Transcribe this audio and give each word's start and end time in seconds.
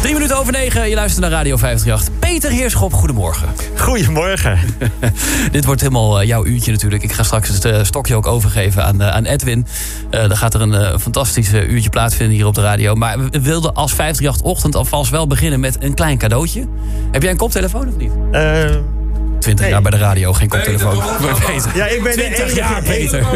Drie 0.00 0.14
minuten 0.14 0.36
over 0.36 0.52
negen, 0.52 0.88
je 0.88 0.94
luistert 0.94 1.20
naar 1.20 1.30
Radio 1.30 1.56
538. 1.56 2.18
Peter 2.18 2.50
Heerschop, 2.50 2.92
goedemorgen. 2.92 3.48
Goedemorgen. 3.76 4.58
Dit 5.52 5.64
wordt 5.64 5.80
helemaal 5.80 6.20
eh, 6.20 6.26
jouw 6.26 6.44
uurtje 6.44 6.72
natuurlijk. 6.72 7.02
Ik 7.02 7.12
ga 7.12 7.22
straks 7.22 7.48
het 7.48 7.64
eh, 7.64 7.84
stokje 7.84 8.14
ook 8.14 8.26
overgeven 8.26 8.84
aan, 8.84 9.00
eh, 9.00 9.08
aan 9.08 9.24
Edwin. 9.24 9.66
Uh, 10.10 10.20
dan 10.20 10.36
gaat 10.36 10.54
er 10.54 10.60
een 10.60 10.72
uh, 10.72 10.98
fantastisch 10.98 11.52
uurtje 11.52 11.90
plaatsvinden 11.90 12.36
hier 12.36 12.46
op 12.46 12.54
de 12.54 12.60
radio. 12.60 12.94
Maar 12.94 13.30
we 13.30 13.40
wilden 13.40 13.74
als 13.74 13.92
538-ochtend 13.92 14.76
alvast 14.76 15.10
wel 15.10 15.26
beginnen 15.26 15.60
met 15.60 15.76
een 15.82 15.94
klein 15.94 16.18
cadeautje. 16.18 16.66
Heb 17.10 17.22
jij 17.22 17.30
een 17.30 17.36
koptelefoon 17.36 17.88
of 17.88 17.96
niet? 17.96 18.12
Uh, 18.32 18.99
20 19.40 19.64
Nee. 19.64 19.74
jaar 19.74 19.82
bij 19.82 19.90
de 19.90 19.96
radio, 19.96 20.32
geen 20.32 20.48
koptelefoon. 20.48 21.02
Peter. 21.46 21.70
ja, 21.76 21.86
ik 21.86 22.02
ben 22.02 22.16
de 22.16 22.18
20 22.18 22.38
enige- 22.40 22.54
jaar, 22.56 22.82
Peter. 22.82 23.26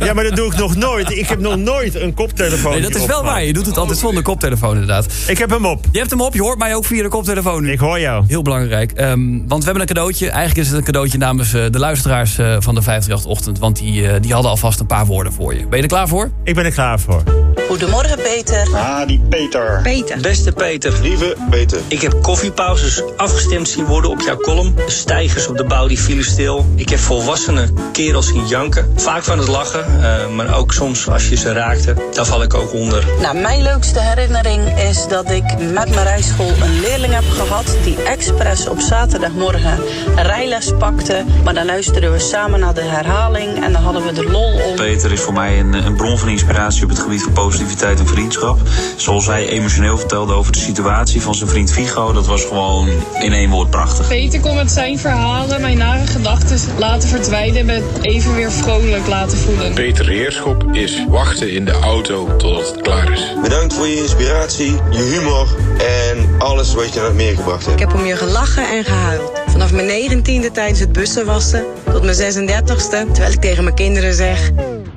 Ja, 0.00 0.12
maar 0.14 0.24
dat 0.24 0.36
doe 0.36 0.46
ik 0.52 0.56
nog 0.58 0.76
nooit. 0.76 1.10
Ik 1.10 1.28
heb 1.28 1.40
nog 1.40 1.56
nooit 1.56 1.94
een 1.94 2.14
koptelefoon. 2.14 2.72
Nee, 2.72 2.80
dat 2.80 2.94
is 2.94 3.06
wel 3.06 3.22
waar. 3.24 3.44
Je 3.44 3.52
doet 3.52 3.66
het 3.66 3.78
altijd 3.78 3.98
zonder 3.98 4.22
koptelefoon 4.22 4.72
inderdaad. 4.72 5.06
Ik 5.26 5.38
heb 5.38 5.50
hem 5.50 5.66
op. 5.66 5.84
Je 5.92 5.98
hebt 5.98 6.10
hem 6.10 6.20
op, 6.20 6.34
je 6.34 6.40
hoort 6.42 6.58
mij 6.58 6.74
ook 6.74 6.84
via 6.84 7.02
de 7.02 7.08
koptelefoon. 7.08 7.66
Ik 7.66 7.78
hoor 7.78 8.00
jou. 8.00 8.24
Heel 8.28 8.42
belangrijk. 8.42 8.92
Ehm, 8.92 9.28
want 9.46 9.58
we 9.58 9.64
hebben 9.64 9.80
een 9.80 9.86
cadeautje. 9.94 10.26
Eigenlijk 10.30 10.60
is 10.60 10.66
het 10.68 10.76
een 10.76 10.84
cadeautje 10.84 11.18
namens 11.18 11.54
eh, 11.54 11.62
de 11.70 11.78
luisteraars 11.78 12.38
eh, 12.38 12.56
van 12.58 12.74
de 12.74 12.82
538-ochtend. 12.82 13.58
Want 13.58 13.76
die, 13.78 14.08
eh, 14.08 14.20
die 14.20 14.32
hadden 14.32 14.50
alvast 14.50 14.80
een 14.80 14.86
paar 14.86 15.06
woorden 15.06 15.32
voor 15.32 15.54
je. 15.54 15.66
Ben 15.66 15.76
je 15.76 15.82
er 15.82 15.88
klaar 15.88 16.08
voor? 16.08 16.30
Ik 16.44 16.54
ben 16.54 16.64
er 16.64 16.72
klaar 16.72 17.00
voor. 17.00 17.22
Goedemorgen 17.68 18.16
Peter. 18.22 18.68
Ah, 18.74 19.06
die 19.06 19.20
Peter. 19.28 19.80
Peter. 19.82 20.20
Beste 20.20 20.52
Peter, 20.52 20.92
Lieve 21.02 21.36
Peter. 21.50 21.78
ik 21.88 22.00
heb 22.00 22.22
koffiepauzes 22.22 23.02
afgestemd 23.16 23.68
zien 23.68 23.84
worden 23.84 24.10
op 24.10 24.20
jouw 24.20 24.36
column. 24.36 24.74
Stijgers 25.18 25.46
op 25.46 25.56
de 25.56 25.64
bouw 25.64 25.86
die 25.86 25.98
vielen 25.98 26.24
stil. 26.24 26.66
Ik 26.74 26.88
heb 26.88 26.98
volwassene 26.98 27.68
kerels 27.92 28.26
zien 28.26 28.46
janken. 28.46 28.92
Vaak 28.96 29.24
van 29.24 29.38
het 29.38 29.48
lachen, 29.48 30.02
eh, 30.02 30.28
maar 30.28 30.54
ook 30.54 30.72
soms 30.72 31.08
als 31.08 31.28
je 31.28 31.36
ze 31.36 31.52
raakte, 31.52 31.94
daar 32.12 32.26
val 32.26 32.42
ik 32.42 32.54
ook 32.54 32.72
onder. 32.72 33.04
Nou, 33.20 33.38
mijn 33.38 33.62
leukste 33.62 34.00
herinnering 34.00 34.78
is 34.78 35.08
dat 35.08 35.30
ik 35.30 35.44
met 35.58 35.88
mijn 35.94 36.02
rijschool 36.02 36.52
een 36.62 36.80
leerling 36.80 37.14
heb 37.14 37.24
gehad 37.30 37.76
die 37.84 38.02
expres 38.02 38.68
op 38.68 38.80
zaterdagmorgen 38.80 39.78
rijles 40.16 40.72
pakte. 40.78 41.24
Maar 41.44 41.54
dan 41.54 41.66
luisterden 41.66 42.12
we 42.12 42.18
samen 42.18 42.60
naar 42.60 42.74
de 42.74 42.82
herhaling 42.82 43.64
en 43.64 43.72
dan 43.72 43.82
hadden 43.82 44.04
we 44.04 44.12
de 44.12 44.30
lol 44.30 44.52
om. 44.52 44.76
Peter 44.76 45.12
is 45.12 45.20
voor 45.20 45.34
mij 45.34 45.60
een, 45.60 45.72
een 45.72 45.96
bron 45.96 46.18
van 46.18 46.28
inspiratie 46.28 46.82
op 46.82 46.88
het 46.88 46.98
gebied 46.98 47.22
van 47.22 47.32
positiviteit 47.32 47.98
en 47.98 48.06
vriendschap. 48.06 48.58
Zoals 48.96 49.26
hij 49.26 49.48
emotioneel 49.48 49.98
vertelde 49.98 50.32
over 50.32 50.52
de 50.52 50.58
situatie 50.58 51.22
van 51.22 51.34
zijn 51.34 51.50
vriend 51.50 51.72
Vigo, 51.72 52.12
dat 52.12 52.26
was 52.26 52.44
gewoon 52.44 52.88
in 53.20 53.32
één 53.32 53.50
woord 53.50 53.70
prachtig. 53.70 54.08
Peter 54.08 54.40
kon 54.40 54.54
met 54.54 54.70
zijn 54.70 54.98
verhalen 55.08 55.60
mijn 55.60 55.78
nare 55.78 56.06
gedachten 56.06 56.58
laten 56.78 57.08
verdwijnen 57.08 57.58
en 57.58 57.66
me 57.66 57.82
even 58.02 58.34
weer 58.34 58.52
vrolijk 58.52 59.06
laten 59.06 59.38
voelen. 59.38 59.74
Peter 59.74 60.08
Heerschop 60.08 60.64
is 60.72 61.04
wachten 61.08 61.52
in 61.52 61.64
de 61.64 61.70
auto 61.70 62.36
totdat 62.36 62.66
het 62.66 62.82
klaar 62.82 63.12
is. 63.12 63.34
Bedankt 63.42 63.74
voor 63.74 63.86
je 63.86 63.96
inspiratie, 63.96 64.70
je 64.90 64.98
humor 64.98 65.48
en 65.78 66.40
alles 66.40 66.74
wat 66.74 66.92
je 66.92 66.98
naar 66.98 67.04
het 67.04 67.14
meer 67.14 67.36
gebracht 67.36 67.66
hebt. 67.66 67.80
Ik 67.80 67.88
heb 67.88 67.98
om 67.98 68.04
je 68.04 68.16
gelachen 68.16 68.68
en 68.68 68.84
gehuild. 68.84 69.32
Vanaf 69.46 69.72
mijn 69.72 69.86
negentiende 69.86 70.50
tijdens 70.50 70.80
het 70.80 70.92
bussenwassen 70.92 71.64
tot 71.92 72.02
mijn 72.02 72.16
36ste. 72.16 73.12
Terwijl 73.12 73.32
ik 73.32 73.40
tegen 73.40 73.64
mijn 73.64 73.76
kinderen 73.76 74.14
zeg... 74.14 74.50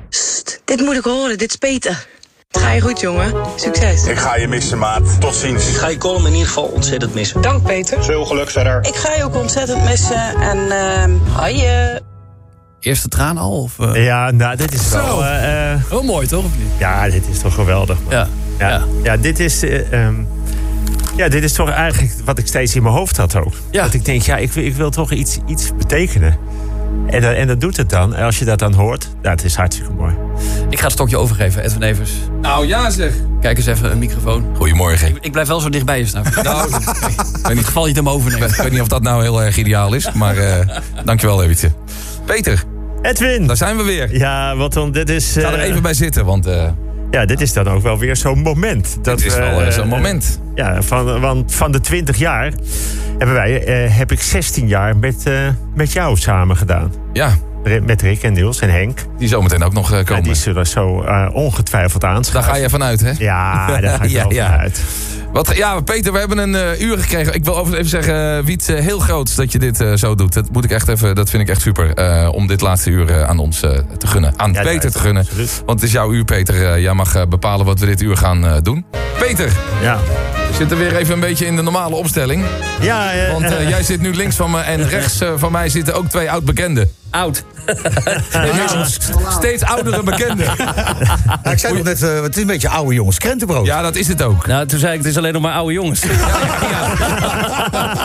Sst, 0.08 0.60
dit 0.64 0.80
moet 0.80 0.96
ik 0.96 1.04
horen, 1.04 1.38
dit 1.38 1.50
is 1.50 1.56
Peter. 1.56 2.06
Het 2.52 2.62
ga 2.62 2.70
je 2.72 2.80
goed, 2.80 3.00
jongen. 3.00 3.32
Succes. 3.56 4.06
Ik 4.06 4.18
ga 4.18 4.36
je 4.36 4.48
missen, 4.48 4.78
maat. 4.78 5.20
Tot 5.20 5.34
ziens. 5.34 5.68
Ik 5.68 5.76
ga 5.76 5.88
je 5.88 5.96
column 5.96 6.26
in 6.26 6.32
ieder 6.32 6.46
geval 6.46 6.64
ontzettend 6.64 7.14
missen. 7.14 7.40
Dank 7.42 7.62
Peter. 7.62 8.04
Veel 8.04 8.24
geluk 8.24 8.50
verder. 8.50 8.78
Ik 8.86 8.94
ga 8.94 9.14
je 9.14 9.24
ook 9.24 9.36
ontzettend 9.36 9.84
missen 9.84 10.34
en 10.40 10.70
ehm 10.70 11.10
hoi. 11.32 11.62
Eerste 12.80 13.08
traan 13.08 13.38
al? 13.38 13.62
Of, 13.62 13.78
eh? 13.78 14.04
Ja, 14.04 14.30
nou, 14.30 14.56
dit 14.56 14.72
is 14.74 14.90
Zo. 14.90 14.96
wel... 14.96 15.24
eh, 15.24 15.72
eh, 15.72 15.80
Heel 15.88 16.02
mooi, 16.02 16.26
toch? 16.26 16.44
Of 16.44 16.50
niet? 16.58 16.66
ja, 16.78 17.08
dit 17.08 17.28
is 17.30 17.38
toch 17.38 17.54
geweldig. 17.54 17.98
man. 18.02 18.12
Ja. 18.12 18.28
Ja, 18.58 18.68
ja. 18.68 18.82
ja. 19.02 19.16
dit 19.16 19.40
is... 19.40 19.62
eh, 19.62 19.92
ehm, 20.06 20.14
ja, 21.16 21.28
dit 21.28 21.42
is 21.42 21.52
toch 21.52 21.70
eigenlijk 21.70 22.12
wat 22.24 22.38
ik 22.38 22.46
steeds 22.46 22.74
in 22.74 22.82
mijn 22.82 22.94
hoofd 22.94 23.16
had 23.16 23.36
ook. 23.36 23.52
Ja. 23.70 23.82
Dat 23.82 23.94
ik 23.94 24.04
denk, 24.04 24.22
ja, 24.22 24.36
ik, 24.36 24.52
wil- 24.52 24.64
ik 24.64 24.74
wil 24.74 24.90
toch 24.90 25.12
iets, 25.12 25.38
iets 25.46 25.76
betekenen. 25.76 26.36
En, 27.06 27.20
dat- 27.20 27.34
en 27.34 27.46
dat 27.46 27.60
doet 27.60 27.76
het 27.76 27.90
dan. 27.90 28.14
En 28.14 28.24
als 28.24 28.38
je 28.38 28.44
dat 28.44 28.58
dan 28.58 28.72
hoort, 28.74 29.08
ja, 29.22 29.30
het 29.30 29.44
is 29.44 29.54
hartstikke 29.54 29.92
mooi. 29.92 30.14
Ik 30.70 30.78
ga 30.78 30.84
het 30.84 30.92
stokje 30.92 31.16
overgeven, 31.18 31.62
Edwin 31.64 31.82
Evers. 31.82 32.10
Nou 32.40 32.66
ja 32.66 32.90
zeg. 32.90 33.12
Kijk 33.40 33.56
eens 33.56 33.66
even 33.66 33.90
een 33.90 33.98
microfoon. 33.98 34.44
Goedemorgen. 34.56 35.08
Ik, 35.08 35.18
ik 35.20 35.32
blijf 35.32 35.48
wel 35.48 35.60
zo 35.60 35.68
dichtbij 35.68 35.98
je 35.98 36.06
staan. 36.06 36.24
Nou, 36.42 36.70
In 37.50 37.56
het 37.56 37.66
geval 37.66 37.82
je 37.82 37.88
het 37.88 37.96
hem 37.96 38.06
ik 38.06 38.12
overneemt. 38.12 38.56
weet 38.56 38.70
niet 38.70 38.80
of 38.80 38.88
dat 38.88 39.02
nou 39.02 39.22
heel 39.22 39.42
erg 39.42 39.56
ideaal 39.56 39.94
is, 39.94 40.12
maar 40.12 40.36
eh 40.36 40.66
dankjewel 41.04 41.42
eventje. 41.42 41.70
Peter, 42.24 42.64
Edwin! 43.02 43.46
daar 43.46 43.56
zijn 43.56 43.76
we 43.76 43.82
weer. 43.82 44.16
Ja, 44.18 44.56
wat 44.56 44.72
dan, 44.72 44.92
dit 44.92 45.08
is... 45.10 45.32
Ga 45.32 45.52
er 45.52 45.58
eh, 45.58 45.68
even 45.68 45.82
bij 45.82 45.94
zitten, 45.94 46.24
want 46.24 46.46
eh 46.46 46.64
Ja, 47.12 47.24
dit 47.24 47.40
is 47.40 47.52
dan 47.52 47.68
ook 47.68 47.82
wel 47.82 47.98
weer 47.98 48.16
zo'n 48.16 48.38
moment. 48.38 48.98
Dat 49.02 49.20
is 49.20 49.34
we, 49.34 49.40
wel 49.40 49.62
eh, 49.62 49.70
zo'n 49.70 49.84
eh, 49.84 49.90
moment. 49.90 50.40
Ja, 50.54 50.82
van, 50.82 51.20
want 51.20 51.54
van 51.54 51.72
de 51.72 51.80
20 51.80 52.16
jaar 52.16 52.52
hebben 53.18 53.36
wij, 53.36 53.64
eh, 53.64 53.96
heb 53.96 54.12
ik 54.12 54.20
16 54.22 54.68
jaar 54.68 54.96
met, 54.96 55.24
met 55.74 55.92
jou 55.92 56.16
samen 56.16 56.56
gedaan. 56.56 56.92
Ja, 57.12 57.34
Met 57.84 58.02
Rick 58.02 58.22
en 58.22 58.32
Niels 58.32 58.60
en 58.60 58.70
Henk. 58.70 58.98
die 59.18 59.28
zometeen 59.28 59.62
ook 59.62 59.72
nog 59.72 59.90
eh, 59.92 59.96
Ja, 59.98 60.04
komen. 60.04 60.22
die 60.22 60.34
zullen 60.34 60.66
zo 60.66 61.04
ongetwijfeld 61.32 62.00
Daar 62.00 62.10
aanschuiven. 62.14 62.52
ga 62.52 62.58
je 62.58 62.68
vanuit, 62.70 63.00
hè? 63.00 63.12
Ja, 63.18 63.66
daar 63.80 63.98
ga 63.98 64.04
ik 64.04 64.10
Ja, 64.18 64.22
wel 64.22 64.32
ja. 64.32 64.50
vanuit. 64.50 64.80
Wat, 65.32 65.56
ja, 65.56 65.80
Peter, 65.80 66.12
we 66.12 66.18
hebben 66.18 66.38
een 66.38 66.54
eh, 66.54 66.80
uur 66.80 66.98
gekregen. 66.98 67.34
Ik 67.34 67.44
wil 67.44 67.56
over- 67.56 67.74
even 67.74 67.88
zeggen, 67.88 68.36
eh, 68.38 68.44
Wiet, 68.44 68.66
heel 68.66 68.98
groot 68.98 69.36
dat 69.36 69.52
je 69.52 69.58
dit 69.58 69.80
eh, 69.80 69.92
zo 69.94 70.14
doet. 70.14 70.32
Dat, 70.32 70.50
moet 70.50 70.64
ik 70.64 70.70
echt 70.70 70.88
even, 70.88 71.14
dat 71.14 71.30
vind 71.30 71.42
ik 71.42 71.48
echt 71.48 71.60
super. 71.60 72.30
om 72.32 72.46
dit 72.46 72.60
laatste 72.60 72.90
uur 72.90 73.24
aan 73.24 73.38
ons 73.38 73.60
te 73.60 73.84
gunnen. 74.06 74.32
Aan 74.36 74.52
Ja, 74.52 74.62
Peter 74.62 74.84
ja, 74.84 74.90
te 74.90 74.98
gunnen. 74.98 75.22
absoluut. 75.22 75.62
Want 75.66 75.80
het 75.80 75.88
is 75.88 75.94
jouw 75.94 76.12
uur, 76.12 76.24
Peter. 76.24 76.80
Jij 76.80 76.94
mag 76.94 77.28
bepalen 77.28 77.66
wat 77.66 77.78
we 77.80 77.86
dit 77.86 78.00
uur 78.02 78.16
gaan 78.16 78.60
doen. 78.62 78.84
Peter, 79.18 79.52
Ja, 79.82 79.98
we 80.50 80.54
zitten 80.56 80.78
weer 80.78 80.96
even 80.96 81.14
een 81.14 81.20
beetje 81.20 81.46
in 81.46 81.56
de 81.56 81.62
normale 81.62 81.94
opstelling. 81.94 82.44
ja 82.80 83.12
Want 83.32 83.48
jij 83.68 83.82
zit 83.82 84.00
nu 84.00 84.14
links 84.14 84.36
van 84.36 84.50
me 84.50 84.60
en 84.60 84.88
rechts 84.88 85.20
van 85.36 85.52
mij 85.52 85.68
zitten 85.68 85.94
ook 85.94 86.06
twee 86.08 86.30
oud-bekenden. 86.30 86.90
Oud. 87.12 87.44
Steeds 89.38 89.62
oudere 89.62 90.02
bekenden. 90.02 90.46
Ja, 91.44 91.50
ik 91.50 91.58
zei 91.58 91.74
nog 91.74 91.82
net, 91.82 92.02
eh, 92.02 92.22
het 92.22 92.36
is 92.36 92.40
een 92.40 92.46
beetje 92.46 92.68
oude 92.68 92.94
jongens 92.94 93.18
krentenbrood. 93.18 93.66
Ja, 93.66 93.82
dat 93.82 93.96
is 93.96 94.08
het 94.08 94.22
ook. 94.22 94.46
Nou, 94.46 94.66
toen 94.66 94.78
zei 94.78 94.92
ik, 94.92 94.98
het 94.98 95.06
is 95.06 95.16
alleen 95.16 95.32
nog 95.32 95.42
maar 95.42 95.52
oude 95.54 95.72
jongens. 95.72 96.02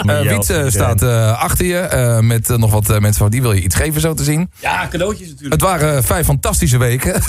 Eh 0.06 0.20
Wiet 0.22 0.50
eh, 0.50 0.64
staat 0.68 1.02
eh, 1.02 1.42
achter 1.42 1.66
je 1.66 1.78
eh, 1.78 2.20
met 2.20 2.48
nog 2.48 2.72
wat 2.72 2.90
eh, 2.90 2.98
mensen 3.00 3.22
van 3.22 3.30
die 3.32 3.42
wil 3.42 3.52
je 3.52 3.62
iets 3.62 3.76
geven 3.76 4.02
zo 4.02 4.14
te 4.14 4.24
zien. 4.24 4.52
Ja, 4.60 4.88
cadeautjes 4.90 5.28
natuurlijk. 5.28 5.54
Het 5.54 5.62
waren 5.62 6.04
vijf 6.04 6.26
fantastische 6.26 6.78
weken. 6.78 7.14
en 7.14 7.22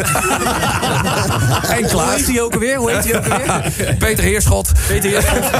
Hoe 1.78 1.86
klaar. 1.88 2.14
heet 2.14 2.26
hij 2.26 2.42
ook 2.42 2.52
alweer? 2.52 2.76
Hoe 2.76 2.90
heet 2.90 3.04
hij 3.10 3.16
ook 3.18 3.28
alweer? 3.28 3.94
Peter 3.98 4.24
Heerschot. 4.24 4.72
Peter 4.88 5.10
Heerschop. 5.10 5.50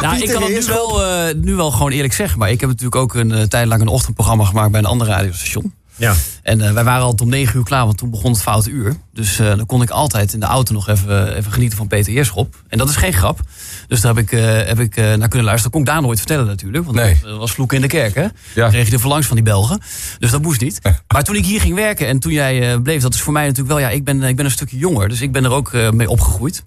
nou, 0.00 0.16
ik 0.22 0.30
kan 0.32 0.42
het 0.42 0.50
nu 0.52 0.64
wel, 0.66 1.04
eh, 1.04 1.34
nu 1.34 1.54
wel 1.54 1.70
gewoon 1.70 1.90
eerlijk 1.90 2.14
zeggen. 2.14 2.38
Maar 2.38 2.50
ik 2.50 2.60
heb 2.60 2.68
natuurlijk 2.68 2.96
ook 2.96 3.14
een 3.14 3.30
uh, 3.30 3.42
tijd 3.42 3.66
lang 3.66 3.80
een 3.80 3.88
ochtendprogramma 3.88 4.44
gemaakt 4.44 4.67
bij 4.70 4.80
een 4.80 4.86
ander 4.86 5.06
radiostation. 5.06 5.74
ja. 5.96 6.14
En 6.42 6.58
uh, 6.58 6.72
wij 6.72 6.84
waren 6.84 7.02
altijd 7.02 7.20
om 7.20 7.28
negen 7.28 7.56
uur 7.56 7.64
klaar, 7.64 7.84
want 7.84 7.98
toen 7.98 8.10
begon 8.10 8.32
het 8.32 8.42
foute 8.42 8.70
uur. 8.70 8.96
Dus 9.12 9.40
uh, 9.40 9.46
dan 9.46 9.66
kon 9.66 9.82
ik 9.82 9.90
altijd 9.90 10.32
in 10.32 10.40
de 10.40 10.46
auto 10.46 10.72
nog 10.72 10.88
even, 10.88 11.36
even 11.36 11.52
genieten 11.52 11.78
van 11.78 11.86
Peter 11.86 12.12
Heerschop. 12.12 12.62
En 12.68 12.78
dat 12.78 12.88
is 12.88 12.96
geen 12.96 13.12
grap. 13.12 13.40
Dus 13.88 14.00
daar 14.00 14.14
heb 14.14 14.24
ik, 14.24 14.32
uh, 14.32 14.66
heb 14.66 14.80
ik 14.80 14.96
naar 14.96 15.28
kunnen 15.28 15.44
luisteren. 15.44 15.70
kon 15.70 15.80
ik 15.80 15.86
daar 15.86 16.02
nooit 16.02 16.18
vertellen 16.18 16.46
natuurlijk. 16.46 16.84
Want 16.84 16.96
nee. 16.96 17.18
dat 17.22 17.38
was 17.38 17.52
vloeken 17.52 17.76
in 17.76 17.82
de 17.82 17.88
kerk, 17.88 18.14
hè? 18.14 18.26
Ja. 18.54 18.68
kreeg 18.68 18.84
je 18.84 18.90
de 18.90 18.98
verlangs 18.98 19.26
van 19.26 19.36
die 19.36 19.44
Belgen. 19.44 19.80
Dus 20.18 20.30
dat 20.30 20.42
moest 20.42 20.60
niet. 20.60 20.80
maar 21.08 21.22
toen 21.24 21.34
ik 21.34 21.44
hier 21.44 21.60
ging 21.60 21.74
werken 21.74 22.06
en 22.06 22.18
toen 22.18 22.32
jij 22.32 22.80
bleef... 22.80 23.02
dat 23.02 23.14
is 23.14 23.20
voor 23.20 23.32
mij 23.32 23.46
natuurlijk 23.46 23.68
wel... 23.68 23.78
ja, 23.78 23.90
ik 23.90 24.04
ben, 24.04 24.22
ik 24.22 24.36
ben 24.36 24.44
een 24.44 24.50
stukje 24.50 24.76
jonger, 24.76 25.08
dus 25.08 25.20
ik 25.20 25.32
ben 25.32 25.44
er 25.44 25.50
ook 25.50 25.72
mee 25.72 26.08
opgegroeid. 26.08 26.64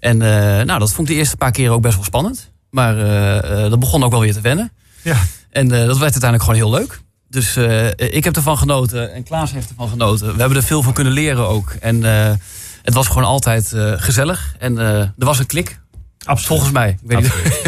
En 0.00 0.16
nou, 0.16 0.78
dat 0.78 0.92
vond 0.92 1.08
ik 1.08 1.14
de 1.14 1.20
eerste 1.20 1.36
paar 1.36 1.50
keer 1.50 1.70
ook 1.70 1.82
best 1.82 1.94
wel 1.94 2.04
spannend. 2.04 2.50
Maar 2.70 2.96
dat 3.70 3.80
begon 3.80 4.04
ook 4.04 4.10
wel 4.10 4.20
weer 4.20 4.32
te 4.32 4.40
wennen. 4.40 4.72
Ja. 5.02 5.16
En 5.50 5.68
dat 5.68 5.98
werd 5.98 6.12
uiteindelijk 6.12 6.42
gewoon 6.42 6.58
heel 6.58 6.70
leuk. 6.70 7.00
Dus 7.30 7.56
uh, 7.56 7.86
ik 7.96 8.24
heb 8.24 8.36
ervan 8.36 8.58
genoten 8.58 9.12
en 9.12 9.22
Klaas 9.22 9.52
heeft 9.52 9.68
ervan 9.68 9.88
genoten. 9.88 10.34
We 10.34 10.40
hebben 10.40 10.58
er 10.58 10.64
veel 10.64 10.82
van 10.82 10.92
kunnen 10.92 11.12
leren 11.12 11.48
ook. 11.48 11.70
En 11.80 11.96
uh, 12.02 12.32
het 12.82 12.94
was 12.94 13.06
gewoon 13.06 13.24
altijd 13.24 13.72
uh, 13.72 13.92
gezellig. 13.96 14.54
En 14.58 14.78
er 14.78 15.12
was 15.16 15.38
een 15.38 15.46
klik. 15.46 15.80
Absoluut. 16.18 16.46
Volgens 16.46 16.70
mij. 16.70 16.88
Ik 17.02 17.08
weet 17.08 17.20
niet. 17.20 17.62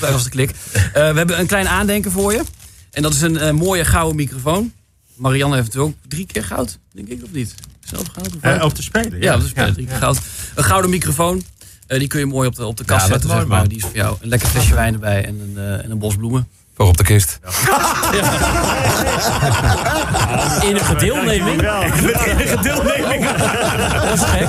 Daar 0.00 0.12
was 0.12 0.24
de 0.28 0.30
klik. 0.30 0.50
We 0.92 0.98
hebben 1.00 1.38
een 1.38 1.46
klein 1.46 1.68
aandenken 1.68 2.10
voor 2.10 2.32
je. 2.32 2.42
En 2.90 3.02
dat 3.02 3.14
is 3.14 3.20
een 3.20 3.54
mooie 3.54 3.84
gouden 3.84 4.16
microfoon. 4.16 4.72
Marianne 5.14 5.56
heeft 5.56 5.72
het 5.72 5.82
ook 5.82 5.94
drie 6.08 6.26
keer 6.26 6.44
goud, 6.44 6.78
denk 6.92 7.08
ik, 7.08 7.22
of 7.24 7.32
niet? 7.32 7.54
Zelf 7.80 8.06
goud? 8.12 8.56
Of 8.58 8.62
op 8.62 8.74
te 8.74 8.82
spelen, 8.82 9.18
ja. 9.20 9.24
Ja, 9.24 9.34
op 9.34 9.40
te 9.40 9.48
spelen. 9.48 9.74
Drie 9.74 9.86
keer 9.86 9.96
goud. 9.96 10.20
Een 10.54 10.64
gouden 10.64 10.90
microfoon. 10.90 11.42
Die 11.86 12.06
kun 12.06 12.18
je 12.18 12.26
mooi 12.26 12.48
op 12.48 12.54
de, 12.54 12.66
op 12.66 12.76
de 12.76 12.84
kast 12.84 13.06
ja, 13.06 13.12
zetten, 13.12 13.30
zeg 13.30 13.46
maar. 13.46 13.68
Die 13.68 13.78
is 13.78 13.84
voor 13.84 13.94
jou. 13.94 14.16
Een 14.20 14.28
lekker 14.28 14.48
flesje 14.48 14.74
wijn 14.74 14.92
erbij 14.92 15.24
en 15.24 15.40
een, 15.40 15.82
en 15.82 15.90
een 15.90 15.98
bos 15.98 16.16
bloemen. 16.16 16.48
Voor 16.76 16.86
op 16.86 16.96
de 16.96 17.04
kist. 17.04 17.38
Ja. 18.12 18.22
Enige 20.68 20.94
deelneming. 20.94 21.60
Enige 21.60 22.58
deelneming. 22.62 23.26
Dat 23.92 24.12
is 24.14 24.22
gek. 24.22 24.48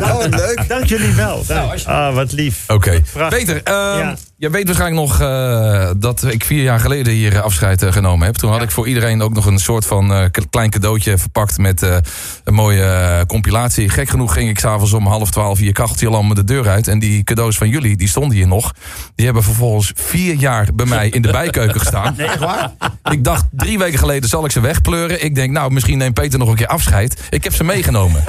Oh, 0.00 0.24
leuk. 0.30 0.68
Dank 0.68 0.84
jullie 0.84 1.14
wel. 1.14 1.44
Nou, 1.48 1.78
ah, 1.84 2.14
wat 2.14 2.32
lief. 2.32 2.64
Oké. 2.66 3.02
Okay. 3.14 3.28
Peter, 3.28 3.56
uh, 3.56 3.62
ja. 3.64 4.14
Je 4.38 4.50
weet 4.50 4.66
waarschijnlijk 4.66 5.08
nog 5.08 5.20
eh, 5.20 5.90
dat 5.96 6.24
ik 6.24 6.44
vier 6.44 6.62
jaar 6.62 6.80
geleden 6.80 7.12
hier 7.12 7.40
afscheid 7.40 7.82
eh, 7.82 7.92
genomen 7.92 8.26
heb. 8.26 8.34
Toen 8.34 8.50
had 8.50 8.62
ik 8.62 8.70
voor 8.70 8.88
iedereen 8.88 9.22
ook 9.22 9.34
nog 9.34 9.46
een 9.46 9.58
soort 9.58 9.86
van 9.86 10.12
eh, 10.12 10.24
klein 10.50 10.70
cadeautje 10.70 11.18
verpakt 11.18 11.58
met 11.58 11.82
eh, 11.82 11.96
een 12.44 12.54
mooie 12.54 12.82
eh, 12.82 13.20
compilatie. 13.26 13.88
Gek 13.88 14.08
genoeg 14.08 14.32
ging 14.32 14.48
ik 14.48 14.58
s'avonds 14.58 14.92
om 14.92 15.06
half 15.06 15.30
twaalf 15.30 15.58
hier 15.58 15.72
kacheltje 15.72 16.08
al 16.08 16.22
met 16.22 16.36
de 16.36 16.44
deur 16.44 16.68
uit. 16.68 16.88
En 16.88 16.98
die 16.98 17.24
cadeaus 17.24 17.56
van 17.56 17.68
jullie, 17.68 17.96
die 17.96 18.08
stonden 18.08 18.36
hier 18.36 18.46
nog. 18.46 18.72
Die 19.14 19.24
hebben 19.24 19.42
vervolgens 19.42 19.92
vier 19.94 20.34
jaar 20.34 20.68
bij 20.74 20.86
mij 20.86 21.08
in 21.08 21.22
de 21.22 21.30
bijkeuken 21.30 21.80
gestaan. 21.80 22.14
Nee, 22.16 22.26
echt 22.26 22.38
waar? 22.38 22.72
Ik 23.10 23.24
dacht 23.24 23.44
drie 23.50 23.78
weken 23.78 23.98
geleden 23.98 24.28
zal 24.28 24.44
ik 24.44 24.50
ze 24.50 24.60
wegpleuren. 24.60 25.24
Ik 25.24 25.34
denk 25.34 25.52
nou 25.52 25.72
misschien 25.72 25.98
neemt 25.98 26.14
Peter 26.14 26.38
nog 26.38 26.48
een 26.48 26.56
keer 26.56 26.66
afscheid. 26.66 27.20
Ik 27.30 27.44
heb 27.44 27.54
ze 27.54 27.64
meegenomen. 27.64 28.24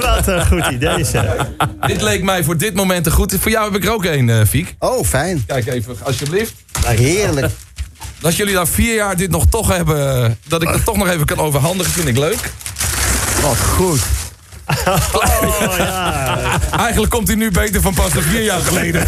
Wat 0.00 0.26
een 0.26 0.46
goed 0.46 0.66
idee, 0.72 1.04
zeg. 1.04 1.24
dit 1.86 2.02
leek 2.02 2.22
mij 2.22 2.44
voor 2.44 2.56
dit 2.56 2.74
moment 2.74 3.06
een 3.06 3.12
goed. 3.12 3.36
Voor 3.40 3.50
jou 3.50 3.72
heb 3.72 3.82
ik 3.82 3.88
er 3.88 3.94
ook 3.94 4.04
een, 4.04 4.28
eh 4.30 4.44
Fiek. 4.46 4.74
Oh, 4.78 5.03
fijn. 5.04 5.44
Kijk 5.46 5.66
even, 5.66 5.96
alsjeblieft. 6.02 6.54
Nou, 6.82 6.94
heerlijk. 6.96 7.52
Dat 8.20 8.36
jullie 8.36 8.54
na 8.54 8.66
vier 8.66 8.94
jaar 8.94 9.16
dit 9.16 9.30
nog 9.30 9.46
toch 9.46 9.68
hebben... 9.68 10.38
dat 10.46 10.62
ik 10.62 10.68
het 10.68 10.84
toch 10.84 10.96
nog 10.96 11.08
even 11.08 11.26
kan 11.26 11.38
overhandigen, 11.38 11.92
vind 11.92 12.08
ik 12.08 12.18
leuk. 12.18 12.50
Wat 13.42 13.56
goed. 13.58 14.00
Oh, 14.86 15.74
ja. 15.78 16.38
Eigenlijk 16.78 17.12
komt 17.12 17.26
hij 17.26 17.36
nu 17.36 17.50
beter 17.50 17.80
van 17.80 17.94
pas 17.94 18.12
dan 18.12 18.22
vier 18.22 18.42
jaar 18.42 18.60
geleden. 18.60 19.06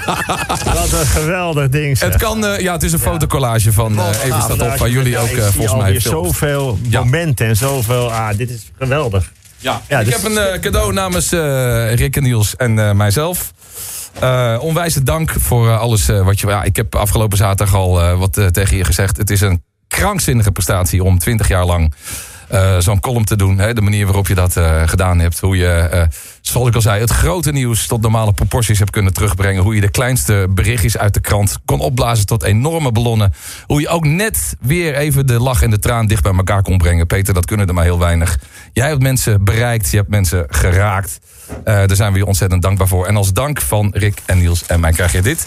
Wat 0.74 0.92
een 0.92 1.06
geweldig 1.06 1.68
ding, 1.68 1.98
zeg. 1.98 2.08
Het 2.08 2.22
kan, 2.22 2.46
eh, 2.46 2.60
ja, 2.60 2.72
het 2.72 2.82
is 2.82 2.92
een 2.92 2.98
fotocollage 2.98 3.72
van 3.72 3.98
eh 3.98 4.08
Even 4.24 4.42
staat 4.42 4.60
op, 4.62 4.76
waar 4.76 4.90
jullie 4.90 5.18
ook 5.18 5.28
eh, 5.28 5.44
volgens 5.44 5.80
mij 5.80 6.00
filmt. 6.00 6.02
zoveel 6.02 6.78
Ja. 6.88 7.00
momenten 7.00 7.46
en 7.46 7.56
zoveel... 7.56 8.12
Ah, 8.12 8.36
dit 8.36 8.50
is 8.50 8.70
geweldig. 8.78 9.32
Ja, 9.58 9.82
Ja, 9.88 9.98
ik 9.98 10.04
dus- 10.04 10.14
heb 10.14 10.24
een 10.24 10.38
eh, 10.38 10.60
cadeau 10.60 10.92
namens 10.92 11.32
eh, 11.32 11.94
Rick 11.94 12.16
en 12.16 12.22
Niels 12.22 12.56
en 12.56 12.78
eh, 12.78 12.92
mijzelf. 12.92 13.52
Eh 14.20 14.56
onwijze 14.60 15.02
dank 15.02 15.30
voor 15.30 15.68
eh, 15.68 15.80
alles 15.80 16.08
eh, 16.08 16.24
wat 16.24 16.40
je... 16.40 16.46
Ja, 16.46 16.62
ik 16.62 16.76
heb 16.76 16.94
afgelopen 16.94 17.38
zaterdag 17.38 17.74
al 17.74 18.16
wat 18.16 18.32
tegen 18.52 18.76
je 18.76 18.84
gezegd. 18.84 19.16
Het 19.16 19.30
is 19.30 19.40
een 19.40 19.62
krankzinnige 19.88 20.52
prestatie 20.52 21.04
om 21.04 21.18
20 21.18 21.48
jaar 21.48 21.64
lang 21.64 21.94
eh, 22.48 22.78
zo'n 22.78 23.00
column 23.00 23.24
te 23.24 23.36
doen. 23.36 23.58
Hè, 23.58 23.74
de 23.74 23.80
manier 23.80 24.04
waarop 24.04 24.28
je 24.28 24.34
dat 24.34 24.56
eh, 24.56 24.82
gedaan 24.86 25.18
hebt. 25.18 25.40
Hoe 25.40 25.56
je, 25.56 25.68
eh, 25.68 26.02
zoals 26.40 26.68
ik 26.68 26.74
al 26.74 26.80
zei, 26.80 27.00
het 27.00 27.10
grote 27.10 27.52
nieuws 27.52 27.86
tot 27.86 28.02
normale 28.02 28.32
proporties 28.32 28.78
hebt 28.78 28.90
kunnen 28.90 29.12
terugbrengen. 29.12 29.62
Hoe 29.62 29.74
je 29.74 29.80
de 29.80 29.90
kleinste 29.90 30.46
berichtjes 30.50 30.98
uit 30.98 31.14
de 31.14 31.20
krant 31.20 31.58
kon 31.64 31.80
opblazen 31.80 32.26
tot 32.26 32.42
enorme 32.42 32.92
ballonnen. 32.92 33.34
Hoe 33.66 33.80
je 33.80 33.88
ook 33.88 34.04
net 34.04 34.56
weer 34.60 34.94
even 34.94 35.26
de 35.26 35.40
lach 35.40 35.62
en 35.62 35.70
de 35.70 35.78
traan 35.78 36.06
dicht 36.06 36.22
bij 36.22 36.34
elkaar 36.34 36.62
kon 36.62 36.78
brengen. 36.78 37.06
Peter, 37.06 37.34
dat 37.34 37.46
kunnen 37.46 37.68
er 37.68 37.74
maar 37.74 37.84
heel 37.84 37.98
weinig. 37.98 38.38
Jij 38.72 38.88
hebt 38.88 39.02
mensen 39.02 39.44
bereikt, 39.44 39.90
je 39.90 39.96
hebt 39.96 40.08
mensen 40.08 40.46
geraakt. 40.48 41.20
Daar 41.64 41.96
zijn 41.96 42.12
we 42.12 42.18
je 42.18 42.26
ontzettend 42.26 42.62
dankbaar 42.62 42.88
voor. 42.88 43.06
En 43.06 43.16
als 43.16 43.32
dank 43.32 43.60
van 43.60 43.90
Rick 43.94 44.18
en 44.26 44.38
Niels 44.38 44.66
en 44.66 44.80
mij 44.80 44.92
krijg 44.92 45.12
je 45.12 45.22
dit. 45.22 45.46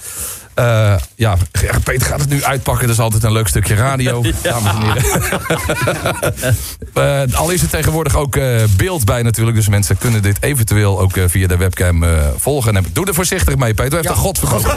Eh, 0.58 0.96
ja, 1.16 1.38
Peter 1.84 2.08
gaat 2.08 2.20
het 2.20 2.30
nu 2.30 2.44
uitpakken. 2.44 2.88
Dat 2.88 2.96
is 2.96 3.02
altijd 3.02 3.24
een 3.24 3.32
leuk 3.32 3.48
stukje 3.48 3.76
radio, 3.76 4.24
dames 4.42 4.72
en 4.72 4.82
heren. 4.82 6.56
Eh, 6.98 7.22
al 7.34 7.50
is 7.50 7.62
er 7.62 7.70
tegenwoordig 7.70 8.16
ook 8.16 8.36
eh, 8.36 8.64
beeld 8.78 9.06
bij 9.06 9.22
natuurlijk. 9.22 9.56
Dus 9.58 9.68
mensen 9.68 9.98
kunnen 9.98 10.22
dit 10.22 10.38
eventueel 10.44 11.00
ook 11.00 11.18
eh, 11.18 11.24
via 11.28 11.48
de 11.48 11.58
webcam 11.58 12.04
eh, 12.04 12.10
volgen. 12.38 12.76
En 12.78 12.86
doe 12.94 13.06
er 13.06 13.14
voorzichtig 13.14 13.56
mee, 13.58 13.74
Peter. 13.74 13.92
Hij 13.92 14.00
heeft 14.02 14.10
een 14.10 14.16
godverdomme. 14.24 14.68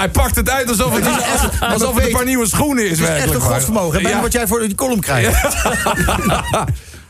Hij 0.00 0.08
pakt 0.08 0.36
het 0.36 0.50
uit 0.50 0.68
alsof 0.68 0.94
het, 0.94 1.04
alsof 1.60 1.94
het 1.94 2.04
een 2.06 2.12
paar 2.12 2.24
nieuwe 2.24 2.46
schoenen 2.46 2.84
is. 2.84 2.90
Het 2.90 2.98
is 2.98 3.04
echt 3.04 3.08
een 3.10 3.14
werkelijk 3.16 3.42
waar. 3.44 3.52
godsvermogen. 3.52 4.00
En 4.04 4.08
Ja. 4.10 4.20
wat 4.20 4.32
jij 4.32 4.46
voor 4.46 4.58
die 4.60 4.74
column 4.74 5.00
krijgt. 5.00 5.44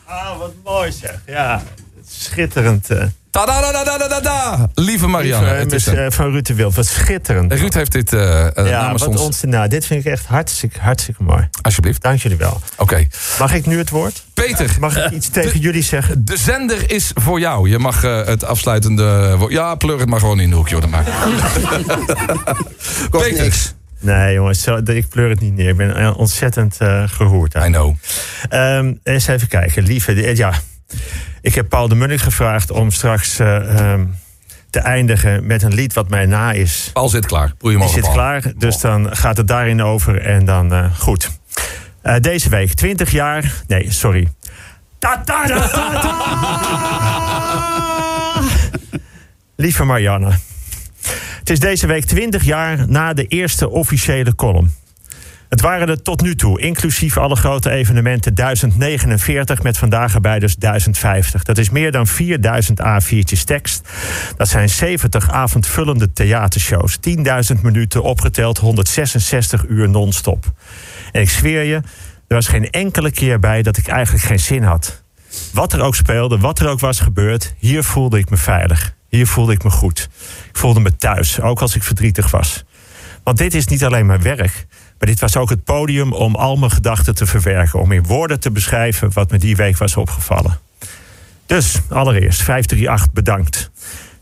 Ah, 0.07 0.39
wat 0.39 0.53
mooi, 0.65 0.93
zeg. 0.93 1.15
Ja, 1.27 1.63
schitterend. 2.09 2.89
Eh. 3.33 3.41
Ta-da-da-da-da-da-da. 3.41 4.69
Lieve 4.75 5.07
Marianne. 5.07 5.47
Lieve, 5.47 5.61
het 5.63 5.73
is 5.73 5.87
een- 5.87 5.97
eh, 5.97 6.11
van 6.11 6.31
Ruud 6.31 6.47
de 6.47 6.55
Wild. 6.55 6.75
Wat 6.75 6.87
schitterend. 6.87 7.53
Ruud 7.53 7.75
heeft 7.75 7.93
dit 7.93 8.13
eh, 8.13 8.21
ja, 8.55 8.83
namens 8.83 9.05
wat 9.05 9.21
ons... 9.21 9.43
Nou, 9.43 9.69
dit 9.69 9.87
vind 9.87 10.05
ik 10.07 10.13
echt 10.13 10.27
hartstikke, 10.27 10.79
hartstikke 10.81 11.23
mooi. 11.23 11.49
Alsjeblieft. 11.63 12.03
Dank 12.03 12.21
jullie 12.23 12.37
wel. 12.37 12.61
Oké. 12.77 13.07
Mag 13.39 13.55
ik 13.55 13.67
nu 13.67 13.79
het 13.79 13.91
woord? 13.91 14.25
Peter. 14.35 14.77
Mag 14.81 14.97
ik 15.05 15.11
iets 15.11 15.29
tegen 15.29 15.61
jullie 15.61 15.83
zeggen? 15.83 16.25
De 16.25 16.37
zender 16.37 16.91
is 16.91 17.11
voor 17.15 17.41
jou. 17.41 17.69
Je 17.69 17.79
mag 17.79 18.03
het 18.03 18.45
afsluitende... 18.45 19.35
wo- 19.39 19.51
Ja, 19.51 19.75
pleur 19.75 19.99
het 19.99 20.09
maar 20.09 20.21
gewoon 20.21 20.41
in 20.41 20.51
de 20.51 20.57
hoekje. 20.57 20.73
hoor, 20.75 20.83
dat 20.83 20.91
maakt. 20.91 21.11
Peter. 23.11 23.43
niks. 23.43 23.75
Nee, 24.01 24.35
jongens, 24.35 24.63
zo, 24.63 24.77
ik 24.85 25.09
pleur 25.09 25.29
het 25.31 25.41
niet 25.41 25.55
neer. 25.55 25.69
Ik 25.69 25.77
ben 25.77 26.15
ontzettend 26.15 26.77
geroerd. 27.07 27.55
I 27.55 27.59
know. 27.59 27.95
Ehm, 28.49 28.93
eens 29.03 29.27
even 29.27 29.49
kijken. 29.49 29.83
Lieve, 29.83 30.37
ja. 30.37 30.53
Ik 31.43 31.55
heb 31.55 31.69
Paul 31.69 31.89
de 31.89 31.95
Munnik 31.95 32.21
gevraagd 32.21 32.71
om 32.71 32.91
straks 32.91 33.39
eh, 33.39 33.79
ehm, 33.79 34.05
te 34.71 34.79
eindigen 34.79 35.47
met 35.47 35.63
een 35.63 35.75
lied 35.75 35.93
wat 35.93 36.09
mij 36.09 36.27
na 36.27 36.53
is. 36.53 36.91
Paul 36.93 37.09
zit 37.09 37.27
klaar. 37.27 37.53
Proei 37.59 37.77
hem 37.77 37.87
Die 37.87 37.97
op, 37.97 38.03
zit 38.05 38.13
klaar, 38.13 38.53
dus 38.57 38.81
dan 38.81 39.17
gaat 39.17 39.37
het 39.37 39.49
daarin 39.49 39.83
over 39.83 40.21
en 40.21 40.45
dan 40.45 40.73
eh, 40.73 40.99
goed. 40.99 41.31
Eh, 42.03 42.17
deze 42.21 42.49
week, 42.49 42.73
20 42.75 43.11
jaar. 43.11 43.53
Nee, 43.67 43.91
sorry. 43.91 44.29
Ta 44.99 45.23
-ta 45.25 45.47
-ta 45.47 45.69
-ta 45.69 46.01
-ta. 46.01 46.15
Lieve 49.57 49.85
Marianne. 49.85 50.33
Het 51.39 51.51
is 51.51 51.61
deze 51.61 51.87
week 51.87 52.05
20 52.05 52.45
jaar 52.45 52.89
na 52.89 53.13
de 53.13 53.27
eerste 53.27 53.69
officiële 53.69 54.35
column. 54.35 54.73
Het 55.53 55.61
waren 55.61 55.89
er 55.89 56.03
tot 56.03 56.21
nu 56.23 56.35
toe, 56.35 56.61
inclusief 56.61 57.17
alle 57.17 57.37
grote 57.37 57.71
evenementen, 57.71 58.35
1049 58.35 59.63
met 59.63 59.79
vandaag 59.79 60.15
erbij 60.15 60.39
dus 60.39 60.57
1050. 60.57 61.43
Dat 61.43 61.59
is 61.59 61.71
meer 61.71 61.93
dan 61.93 62.07
4000 62.07 62.81
A4'tjes 62.81 63.45
tekst. 63.45 63.89
Dat 64.37 64.49
zijn 64.49 64.69
70 64.69 65.31
avondvullende 65.31 66.13
theatershows. 66.13 66.99
10.000 67.55 67.61
minuten 67.63 68.03
opgeteld, 68.03 68.59
166 68.59 69.65
uur 69.69 69.89
non-stop. 69.89 70.53
En 71.11 71.21
ik 71.21 71.31
zweer 71.31 71.63
je, 71.63 71.75
er 72.29 72.35
was 72.35 72.49
geen 72.49 72.71
enkele 72.71 73.11
keer 73.11 73.39
bij 73.39 73.63
dat 73.63 73.77
ik 73.77 73.89
eigenlijk 73.89 74.25
geen 74.25 74.41
zin 74.41 74.63
had. 74.63 75.03
Wat 75.53 75.73
er 75.73 75.81
ook 75.81 75.95
speelde, 75.95 76.39
wat 76.39 76.59
er 76.59 76.69
ook 76.69 76.81
was 76.81 77.01
gebeurd, 77.01 77.55
hier 77.59 77.85
voelde 77.85 78.19
ik 78.19 78.31
me 78.31 78.37
veilig. 78.37 78.95
Hier 79.09 79.27
voelde 79.27 79.53
ik 79.53 79.65
me 79.65 79.71
goed. 79.71 80.09
Ik 80.49 80.57
voelde 80.57 80.81
me 80.81 80.97
thuis, 80.97 81.41
ook 81.41 81.61
als 81.61 81.75
ik 81.75 81.83
verdrietig 81.83 82.31
was. 82.31 82.65
Want 83.25 83.39
dit 83.39 83.55
is 83.55 83.67
niet 83.67 83.85
alleen 83.85 84.07
mijn 84.07 84.23
werk, 84.23 84.67
maar 85.03 85.11
dit 85.11 85.21
was 85.21 85.37
ook 85.37 85.51
het 85.51 85.65
podium 85.65 86.13
om 86.13 86.35
al 86.35 86.57
mijn 86.57 86.71
gedachten 86.71 87.15
te 87.15 87.27
verwerken. 87.27 87.81
Om 87.81 87.93
in 87.93 88.03
woorden 88.03 88.41
te 88.41 88.51
beschrijven 88.51 89.13
wat 89.13 89.31
me 89.31 89.39
die 89.39 89.57
week 89.57 89.77
was 89.77 89.97
opgevallen. 89.97 90.59
Dus 91.47 91.81
allereerst 91.89 92.43
538 92.43 93.13
bedankt. 93.13 93.71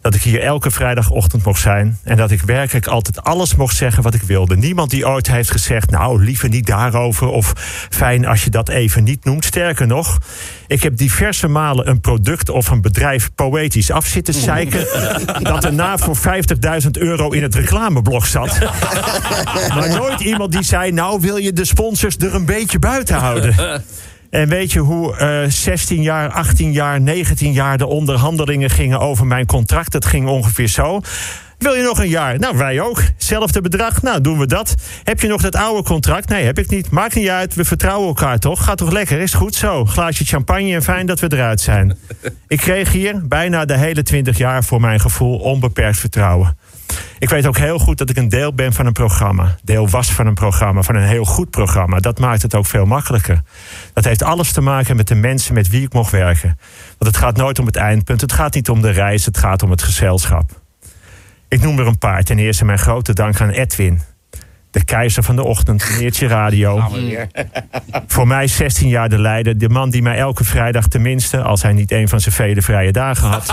Dat 0.01 0.15
ik 0.15 0.23
hier 0.23 0.41
elke 0.41 0.71
vrijdagochtend 0.71 1.45
mocht 1.45 1.61
zijn. 1.61 1.99
En 2.05 2.17
dat 2.17 2.31
ik 2.31 2.41
werkelijk 2.41 2.87
altijd 2.87 3.23
alles 3.23 3.55
mocht 3.55 3.77
zeggen 3.77 4.03
wat 4.03 4.15
ik 4.15 4.23
wilde. 4.23 4.57
Niemand 4.57 4.91
die 4.91 5.09
ooit 5.09 5.27
heeft 5.27 5.51
gezegd, 5.51 5.91
nou 5.91 6.25
liever 6.25 6.49
niet 6.49 6.67
daarover. 6.67 7.27
Of 7.27 7.53
fijn 7.91 8.27
als 8.27 8.45
je 8.45 8.51
dat 8.51 8.69
even 8.69 9.05
niet 9.05 9.25
noemt. 9.25 9.45
Sterker 9.45 9.87
nog, 9.87 10.19
ik 10.67 10.83
heb 10.83 10.97
diverse 10.97 11.49
malen 11.49 11.89
een 11.89 12.01
product 12.01 12.49
of 12.49 12.69
een 12.69 12.81
bedrijf 12.81 13.31
poëtisch 13.35 13.91
af 13.91 14.07
zitten 14.07 14.35
zeiken. 14.35 14.87
dat 15.53 15.65
erna 15.65 15.99
voor 15.99 16.17
50.000 16.17 16.91
euro 16.91 17.31
in 17.31 17.43
het 17.43 17.55
reclameblog 17.55 18.27
zat. 18.27 18.59
maar 19.75 19.89
nooit 19.89 20.21
iemand 20.21 20.53
die 20.53 20.63
zei, 20.63 20.93
nou 20.93 21.21
wil 21.21 21.37
je 21.37 21.53
de 21.53 21.65
sponsors 21.65 22.17
er 22.17 22.35
een 22.35 22.45
beetje 22.45 22.79
buiten 22.79 23.17
houden. 23.17 23.55
En 24.31 24.49
weet 24.49 24.73
je 24.73 24.79
hoe 24.79 25.17
eh 25.17 25.49
16 25.49 26.03
jaar, 26.03 26.31
18 26.31 26.73
jaar, 26.73 27.01
19 27.01 27.53
jaar 27.53 27.79
de 27.79 27.87
onderhandelingen 27.87 28.71
gingen 28.71 29.01
over 29.01 29.27
mijn 29.27 29.47
contract? 29.47 29.93
Het 29.93 30.05
ging 30.05 30.29
ongeveer 30.29 30.69
zo. 30.69 31.01
Wil 31.59 31.75
je 31.75 31.83
nog 31.83 31.99
een 31.99 32.09
jaar? 32.09 32.39
Nou, 32.39 32.57
wij 32.57 32.81
ook. 32.81 33.03
Zelfde 33.17 33.61
bedrag? 33.61 34.03
Nou, 34.03 34.21
doen 34.21 34.39
we 34.39 34.47
dat. 34.47 34.75
Heb 35.05 35.21
je 35.21 35.29
nog 35.29 35.43
dat 35.43 35.57
oude 35.57 35.83
contract? 35.83 36.29
Nee, 36.29 36.45
heb 36.45 36.59
ik 36.59 36.71
niet. 36.71 36.91
Maakt 36.91 37.15
niet 37.15 37.29
uit. 37.29 37.55
We 37.55 37.65
vertrouwen 37.65 38.09
elkaar 38.09 38.39
toch? 38.39 38.65
Gaat 38.65 38.79
toch 38.79 38.93
lekker? 38.93 39.21
Is 39.21 39.35
goed 39.35 39.55
zo. 39.55 39.85
Glaasje 39.85 40.25
champagne 40.25 40.75
en 40.75 40.83
fijn 40.83 41.07
dat 41.07 41.21
we 41.21 41.33
eruit 41.33 41.61
zijn. 41.61 41.99
Ik 42.49 42.59
kreeg 42.59 42.93
hier 42.93 43.27
bijna 43.29 43.65
de 43.65 43.77
hele 43.77 44.03
20 44.03 44.39
jaar 44.39 44.65
voor 44.65 44.81
mijn 44.81 45.01
gevoel 45.01 45.39
onbeperkt 45.39 45.99
vertrouwen. 45.99 46.57
Ik 47.21 47.29
weet 47.29 47.47
ook 47.47 47.59
heel 47.59 47.79
goed 47.79 47.99
dat 47.99 48.11
ik 48.11 48.17
een 48.17 48.29
deel 48.29 48.55
ben 48.55 48.73
van 48.73 48.87
een 48.87 48.93
programma. 48.93 49.57
Deel 49.63 49.89
was 49.89 50.13
van 50.13 50.27
een 50.27 50.35
programma, 50.35 50.83
van 50.83 50.95
een 50.95 51.07
heel 51.07 51.25
goed 51.25 51.51
programma. 51.51 51.99
Dat 51.99 52.19
maakt 52.19 52.43
het 52.43 52.55
ook 52.55 52.67
veel 52.67 52.85
makkelijker. 52.85 53.43
Dat 53.93 54.05
heeft 54.05 54.23
alles 54.23 54.53
te 54.53 54.61
maken 54.61 54.97
met 54.97 55.09
de 55.09 55.15
mensen 55.15 55.55
met 55.55 55.69
wie 55.69 55.83
ik 55.83 55.93
mocht 55.93 56.11
werken. 56.11 56.59
Want 56.99 57.15
het 57.15 57.17
gaat 57.17 57.37
nooit 57.37 57.59
om 57.59 57.67
het 57.67 57.77
eindpunt. 57.77 58.21
Het 58.21 58.33
gaat 58.33 58.55
niet 58.55 58.69
om 58.69 58.81
de 58.81 58.91
reis, 58.91 59.27
het 59.27 59.39
gaat 59.39 59.63
om 59.63 59.71
het 59.71 59.83
gezelschap. 59.83 60.61
Ik 61.49 61.63
noem 61.63 61.79
er 61.79 61.87
een 61.87 61.99
paar. 61.99 62.23
Ten 62.23 62.39
eerste 62.39 62.65
mijn 62.65 62.79
grote 62.79 63.13
dank 63.13 63.41
aan 63.41 63.51
Edwin. 63.51 64.01
De 64.71 64.85
keizer 64.85 65.23
van 65.23 65.37
de 65.37 65.45
ochtend, 65.45 65.91
meneertje 65.91 66.27
radio. 66.27 66.83
Voor 68.07 68.27
mij 68.27 68.47
16 68.47 68.89
jaar 68.89 69.09
de 69.09 69.19
leider. 69.19 69.59
De 69.59 69.69
man 69.69 69.91
die 69.91 70.03
mij 70.03 70.17
elke 70.17 70.45
vrijdag 70.45 70.87
tenminste, 70.87 71.43
als 71.43 71.63
hij 71.63 71.73
niet 71.73 71.93
een 71.93 72.09
van 72.09 72.21
zijn 72.21 72.35
vele 72.35 72.63
vrije 72.63 72.93
dagen 72.93 73.29
had, 73.29 73.47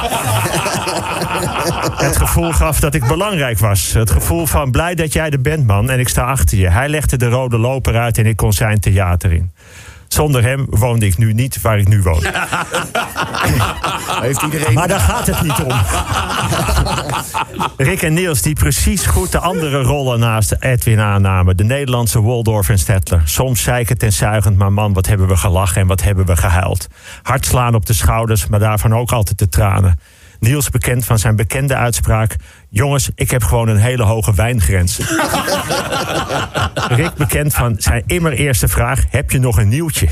het 2.05 2.17
gevoel 2.17 2.51
gaf 2.51 2.79
dat 2.79 2.93
ik 2.93 3.07
belangrijk 3.07 3.59
was. 3.59 3.93
Het 3.93 4.11
gevoel 4.11 4.45
van 4.45 4.71
blij 4.71 4.95
dat 4.95 5.13
jij 5.13 5.29
er 5.29 5.41
bent, 5.41 5.67
man. 5.67 5.89
En 5.89 5.99
ik 5.99 6.09
sta 6.09 6.23
achter 6.23 6.57
je. 6.57 6.69
Hij 6.69 6.89
legde 6.89 7.17
de 7.17 7.27
rode 7.27 7.57
loper 7.57 7.97
uit 7.97 8.17
en 8.17 8.25
ik 8.25 8.35
kon 8.35 8.53
zijn 8.53 8.79
theater 8.79 9.33
in. 9.33 9.51
Zonder 10.07 10.43
hem 10.43 10.65
woonde 10.69 11.05
ik 11.05 11.17
nu 11.17 11.33
niet 11.33 11.61
waar 11.61 11.79
ik 11.79 11.87
nu 11.87 12.01
woon. 12.01 12.23
Heeft 14.21 14.41
iedereen... 14.41 14.73
Maar 14.73 14.87
daar 14.87 14.99
gaat 14.99 15.27
het 15.27 15.41
niet 15.41 15.63
om. 15.63 15.75
Rick 17.87 18.01
en 18.01 18.13
Niels, 18.13 18.41
die 18.41 18.55
precies 18.55 19.05
goed 19.05 19.31
de 19.31 19.39
andere 19.39 19.81
rollen 19.81 20.19
naast 20.19 20.55
Edwin 20.59 20.99
aannamen. 20.99 21.57
De 21.57 21.63
Nederlandse 21.63 22.21
Waldorf 22.21 22.69
en 22.69 22.79
Stettler. 22.79 23.21
Soms 23.25 23.61
zeikend 23.61 24.03
en 24.03 24.13
zuigend, 24.13 24.57
maar 24.57 24.73
man, 24.73 24.93
wat 24.93 25.07
hebben 25.07 25.27
we 25.27 25.37
gelachen 25.37 25.81
en 25.81 25.87
wat 25.87 26.03
hebben 26.03 26.25
we 26.25 26.35
gehuild. 26.37 26.87
Hard 27.21 27.45
slaan 27.45 27.75
op 27.75 27.85
de 27.85 27.93
schouders, 27.93 28.47
maar 28.47 28.59
daarvan 28.59 28.95
ook 28.95 29.11
altijd 29.11 29.39
de 29.39 29.49
tranen. 29.49 29.99
Niels 30.39 30.69
bekend 30.69 31.05
van 31.05 31.19
zijn 31.19 31.35
bekende 31.35 31.75
uitspraak... 31.75 32.35
Jongens, 32.69 33.09
ik 33.15 33.31
heb 33.31 33.43
gewoon 33.43 33.67
een 33.67 33.77
hele 33.77 34.03
hoge 34.03 34.33
wijngrens. 34.33 34.99
Rick 36.89 37.13
bekend 37.13 37.53
van 37.53 37.75
zijn 37.77 38.03
immer 38.05 38.31
eerste 38.31 38.67
vraag... 38.67 39.03
Heb 39.09 39.31
je 39.31 39.39
nog 39.39 39.57
een 39.57 39.67
nieuwtje? 39.67 40.07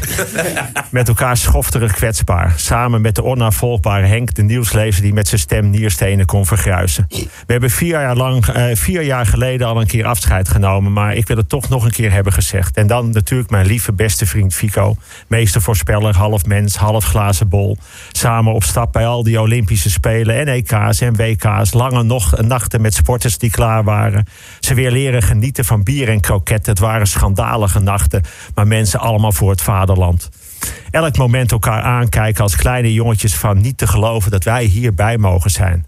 Met 0.89 1.08
elkaar 1.08 1.38
schofterig 1.38 1.94
kwetsbaar. 1.94 2.53
Samen 2.55 3.01
met 3.01 3.15
de 3.15 3.24
onnavolgbare 3.24 4.05
Henk, 4.05 4.34
de 4.34 4.44
nieuwslezer... 4.44 5.01
die 5.01 5.13
met 5.13 5.27
zijn 5.27 5.41
stem 5.41 5.70
nierstenen 5.70 6.25
kon 6.25 6.46
vergruisen. 6.46 7.05
We 7.10 7.27
hebben 7.48 7.70
vier 7.70 8.00
jaar, 8.00 8.15
lang, 8.15 8.48
eh, 8.48 8.75
vier 8.75 9.01
jaar 9.01 9.25
geleden 9.25 9.67
al 9.67 9.82
een 9.82 9.88
keer 9.88 10.05
afscheid 10.05 10.50
genomen... 10.50 10.94
maar 10.94 11.15
ik 11.15 11.27
wil 11.27 11.38
het 11.38 11.50
toch 11.50 11.70
nog 11.70 11.86
een 11.86 11.91
keer 11.91 12.12
hebben 12.12 12.34
gezegd. 12.34 12.77
En 12.77 12.88
dan 12.88 13.10
natuurlijk 13.10 13.50
mijn 13.50 13.65
lieve 13.65 13.94
beste 13.94 14.25
vriend 14.25 14.53
Fico. 14.53 14.96
Meestervoorspeller, 15.27 16.15
half 16.15 16.46
mens, 16.46 16.75
half 16.75 17.05
glazen 17.05 17.50
bol. 17.50 17.77
Samen 18.12 18.53
op 18.53 18.63
stap 18.63 18.91
bij 18.91 19.08
al 19.08 19.24
die 19.24 19.41
Olympische 19.41 19.89
Spelen 19.89 20.13
en 20.24 20.48
EK's 20.48 21.01
en 21.01 21.15
WK's. 21.15 21.74
Lange 21.74 22.03
nog 22.03 22.41
nachten 22.41 22.81
met 22.81 22.93
sporters 22.93 23.38
die 23.38 23.50
klaar 23.50 23.84
waren. 23.84 24.25
Ze 24.60 24.74
weer 24.74 24.91
leren 24.91 25.22
genieten 25.22 25.65
van 25.65 25.84
bier 25.84 26.10
en 26.10 26.19
kroket. 26.19 26.65
Het 26.65 26.79
waren 26.79 27.07
schandalige 27.07 27.79
nachten, 27.79 28.24
maar 28.55 28.67
mensen 28.67 29.00
allemaal 29.00 29.31
voor 29.31 29.50
het 29.50 29.62
vaderland. 29.62 30.29
Elk 30.91 31.17
moment 31.17 31.51
elkaar 31.51 31.81
aankijken 31.81 32.43
als 32.43 32.55
kleine 32.55 32.93
jongetjes 32.93 33.36
van 33.36 33.62
niet 33.62 33.77
te 33.77 33.88
geloven 33.88 34.31
dat 34.31 34.43
wij 34.43 34.63
hierbij 34.63 35.17
mogen 35.17 35.51
zijn. 35.51 35.86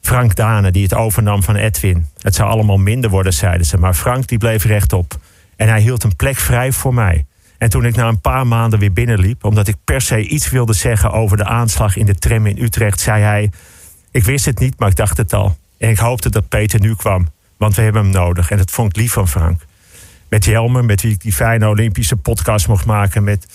Frank 0.00 0.34
Dane, 0.34 0.70
die 0.70 0.82
het 0.82 0.94
overnam 0.94 1.42
van 1.42 1.56
Edwin. 1.56 2.06
Het 2.18 2.34
zou 2.34 2.50
allemaal 2.50 2.76
minder 2.76 3.10
worden, 3.10 3.32
zeiden 3.32 3.66
ze, 3.66 3.76
maar 3.76 3.94
Frank 3.94 4.26
die 4.26 4.38
bleef 4.38 4.64
rechtop. 4.64 5.18
En 5.56 5.68
hij 5.68 5.80
hield 5.80 6.04
een 6.04 6.16
plek 6.16 6.36
vrij 6.36 6.72
voor 6.72 6.94
mij. 6.94 7.24
En 7.60 7.70
toen 7.70 7.84
ik 7.84 7.96
na 7.96 8.08
een 8.08 8.20
paar 8.20 8.46
maanden 8.46 8.78
weer 8.78 8.92
binnenliep, 8.92 9.44
omdat 9.44 9.68
ik 9.68 9.76
per 9.84 10.00
se 10.00 10.26
iets 10.26 10.50
wilde 10.50 10.72
zeggen 10.72 11.12
over 11.12 11.36
de 11.36 11.44
aanslag 11.44 11.96
in 11.96 12.06
de 12.06 12.14
tram 12.14 12.46
in 12.46 12.62
Utrecht, 12.62 13.00
zei 13.00 13.22
hij: 13.22 13.50
Ik 14.10 14.24
wist 14.24 14.44
het 14.44 14.58
niet, 14.58 14.78
maar 14.78 14.88
ik 14.88 14.96
dacht 14.96 15.16
het 15.16 15.32
al. 15.32 15.56
En 15.78 15.90
ik 15.90 15.98
hoopte 15.98 16.30
dat 16.30 16.48
Peter 16.48 16.80
nu 16.80 16.94
kwam, 16.94 17.28
want 17.56 17.74
we 17.74 17.82
hebben 17.82 18.02
hem 18.02 18.10
nodig. 18.10 18.50
En 18.50 18.56
dat 18.56 18.70
vond 18.70 18.88
ik 18.88 18.96
lief 18.96 19.12
van 19.12 19.28
Frank. 19.28 19.60
Met 20.28 20.44
Jelmer, 20.44 20.84
met 20.84 21.02
wie 21.02 21.12
ik 21.12 21.20
die 21.20 21.32
fijne 21.32 21.68
Olympische 21.68 22.16
podcast 22.16 22.68
mocht 22.68 22.86
maken. 22.86 23.24
Met, 23.24 23.46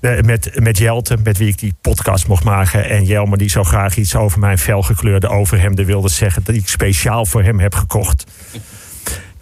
eh, 0.00 0.20
met, 0.20 0.60
met 0.60 0.78
Jelte, 0.78 1.16
met 1.22 1.38
wie 1.38 1.48
ik 1.48 1.58
die 1.58 1.74
podcast 1.80 2.28
mocht 2.28 2.44
maken. 2.44 2.88
En 2.88 3.04
Jelmer, 3.04 3.38
die 3.38 3.50
zo 3.50 3.64
graag 3.64 3.96
iets 3.96 4.14
over 4.14 4.38
mijn 4.38 4.58
felgekleurde 4.58 5.28
overhemden 5.28 5.84
wilde 5.84 6.08
zeggen. 6.08 6.42
dat 6.44 6.54
ik 6.54 6.68
speciaal 6.68 7.26
voor 7.26 7.42
hem 7.42 7.60
heb 7.60 7.74
gekocht. 7.74 8.24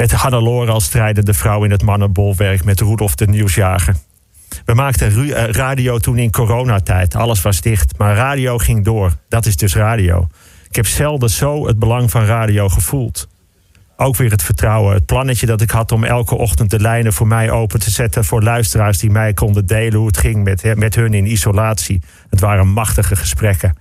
Met 0.01 0.13
Hannelore 0.13 0.71
als 0.71 0.85
strijdende 0.85 1.35
vrouw 1.35 1.65
in 1.65 1.71
het 1.71 1.83
mannenbolwerk. 1.83 2.65
Met 2.65 2.81
Rudolf 2.81 3.15
de 3.15 3.27
Nieuwsjager. 3.27 3.95
We 4.65 4.75
maakten 4.75 5.35
eh, 5.35 5.51
radio 5.53 5.99
toen 5.99 6.19
in 6.19 6.31
coronatijd. 6.31 7.15
Alles 7.15 7.43
was 7.43 7.61
dicht, 7.61 7.99
maar 7.99 8.17
radio 8.17 8.59
ging 8.59 8.85
door. 8.85 9.13
Dat 9.29 9.47
is 9.47 9.57
dus 9.57 9.75
radio. 9.75 10.27
Ik 10.69 10.77
heb 10.77 10.87
zelden 10.87 11.31
zo 11.31 11.67
het 11.67 11.79
belang 11.79 12.11
van 12.11 12.25
radio 12.25 12.69
gevoeld. 12.69 13.29
Ook 13.97 14.17
weer 14.17 14.31
het 14.31 14.43
vertrouwen, 14.43 14.95
het 14.95 15.07
plannetje 15.07 15.47
dat 15.47 15.61
ik 15.61 15.71
had 15.71 15.93
om 15.93 16.05
elke 16.05 16.35
ochtend 16.35 16.71
de 16.71 16.81
lijnen 16.81 17.13
voor 17.13 17.27
mij 17.27 17.51
open 17.51 17.81
te 17.81 17.91
zetten 17.91 18.25
voor 18.25 18.43
luisteraars 18.43 18.99
die 18.99 19.11
mij 19.11 19.35
konden 19.35 19.67
delen 19.67 19.99
hoe 19.99 20.07
het 20.07 20.19
ging 20.19 20.45
met, 20.45 20.77
met 20.77 20.95
hun 20.95 21.15
in 21.15 21.31
isolatie. 21.31 22.01
Het 22.31 22.41
waren 22.41 22.69
machtige 22.69 23.17
gesprekken. 23.17 23.77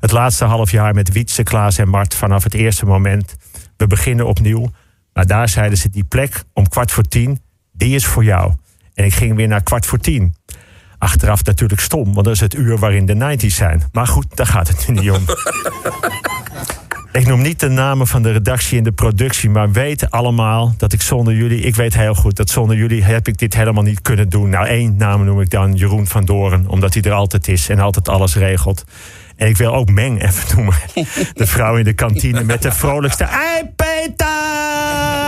Het 0.00 0.12
laatste 0.12 0.44
half 0.44 0.70
jaar 0.70 0.94
met 0.94 1.12
Wietse, 1.12 1.42
Klaas 1.42 1.78
en 1.78 1.88
Mart 1.88 2.14
vanaf 2.14 2.44
het 2.44 2.54
eerste 2.54 2.86
moment. 2.86 3.36
We 3.76 3.86
beginnen 3.86 4.26
opnieuw. 4.26 4.70
Maar 5.12 5.26
daar 5.26 5.48
zeiden 5.48 5.78
ze 5.78 5.88
die 5.88 6.04
plek 6.04 6.44
om 6.52 6.68
kwart 6.68 6.90
voor 6.90 7.02
tien, 7.02 7.42
die 7.72 7.94
is 7.94 8.06
voor 8.06 8.24
jou. 8.24 8.52
En 8.94 9.04
ik 9.04 9.14
ging 9.14 9.36
weer 9.36 9.48
naar 9.48 9.62
kwart 9.62 9.86
voor 9.86 9.98
tien. 9.98 10.34
Achteraf 10.98 11.44
natuurlijk 11.44 11.80
stom, 11.80 12.12
want 12.12 12.24
dat 12.24 12.34
is 12.34 12.40
het 12.40 12.54
uur 12.54 12.78
waarin 12.78 13.06
de 13.06 13.36
90's 13.36 13.54
zijn. 13.54 13.82
Maar 13.92 14.06
goed, 14.06 14.36
daar 14.36 14.46
gaat 14.46 14.68
het 14.68 14.88
nu 14.88 15.00
niet 15.00 15.10
om. 15.10 15.24
Ik 17.12 17.26
noem 17.26 17.42
niet 17.42 17.60
de 17.60 17.68
namen 17.68 18.06
van 18.06 18.22
de 18.22 18.32
redactie 18.32 18.78
en 18.78 18.84
de 18.84 18.92
productie, 18.92 19.50
maar 19.50 19.72
weet 19.72 20.10
allemaal 20.10 20.74
dat 20.76 20.92
ik 20.92 21.02
zonder 21.02 21.34
jullie, 21.34 21.60
ik 21.60 21.74
weet 21.74 21.94
heel 21.94 22.14
goed 22.14 22.36
dat 22.36 22.50
zonder 22.50 22.76
jullie 22.76 23.04
heb 23.04 23.28
ik 23.28 23.38
dit 23.38 23.54
helemaal 23.54 23.82
niet 23.82 24.02
kunnen 24.02 24.28
doen. 24.28 24.48
Nou, 24.48 24.66
één 24.66 24.96
naam 24.96 25.24
noem 25.24 25.40
ik 25.40 25.50
dan 25.50 25.74
Jeroen 25.74 26.06
van 26.06 26.24
Doren, 26.24 26.68
omdat 26.68 26.94
hij 26.94 27.02
er 27.02 27.12
altijd 27.12 27.48
is 27.48 27.68
en 27.68 27.78
altijd 27.78 28.08
alles 28.08 28.34
regelt. 28.34 28.84
En 29.36 29.48
ik 29.48 29.56
wil 29.56 29.74
ook 29.74 29.90
Meng 29.90 30.22
even 30.22 30.44
noemen. 30.56 30.74
De 31.34 31.46
vrouw 31.46 31.76
in 31.76 31.84
de 31.84 31.92
kantine 31.92 32.44
met 32.44 32.62
de 32.62 32.72
vrolijkste. 32.72 33.24
Ei, 33.24 33.70
Peter! 33.76 35.21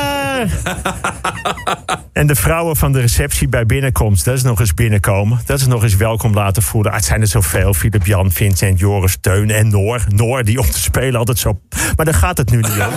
En 2.13 2.27
de 2.27 2.35
vrouwen 2.35 2.77
van 2.77 2.93
de 2.93 3.01
receptie 3.01 3.49
bij 3.49 3.67
binnenkomst, 3.67 4.25
dat 4.25 4.35
is 4.35 4.43
nog 4.43 4.61
eens 4.61 4.75
binnenkomen. 4.75 5.41
Dat 5.47 5.61
is 5.61 5.67
nog 5.67 5.83
eens 5.83 5.97
welkom 5.97 6.35
laten 6.35 6.63
voelen. 6.63 6.91
Ah, 6.91 6.97
het 6.97 7.07
zijn 7.07 7.21
er 7.21 7.27
zoveel. 7.27 7.75
Filip 7.75 8.07
Jan, 8.07 8.33
Vincent, 8.33 8.79
Joris, 8.79 9.17
Teun 9.21 9.51
en 9.51 9.69
Noor. 9.69 10.05
Noor, 10.09 10.45
die 10.45 10.61
om 10.61 10.67
te 10.67 10.79
spelen 10.79 11.19
altijd 11.19 11.39
zo. 11.39 11.61
Maar 11.97 12.05
daar 12.05 12.15
gaat 12.15 12.39
het 12.39 12.51
nu 12.51 12.57
niet 12.57 12.67
om. 12.67 12.97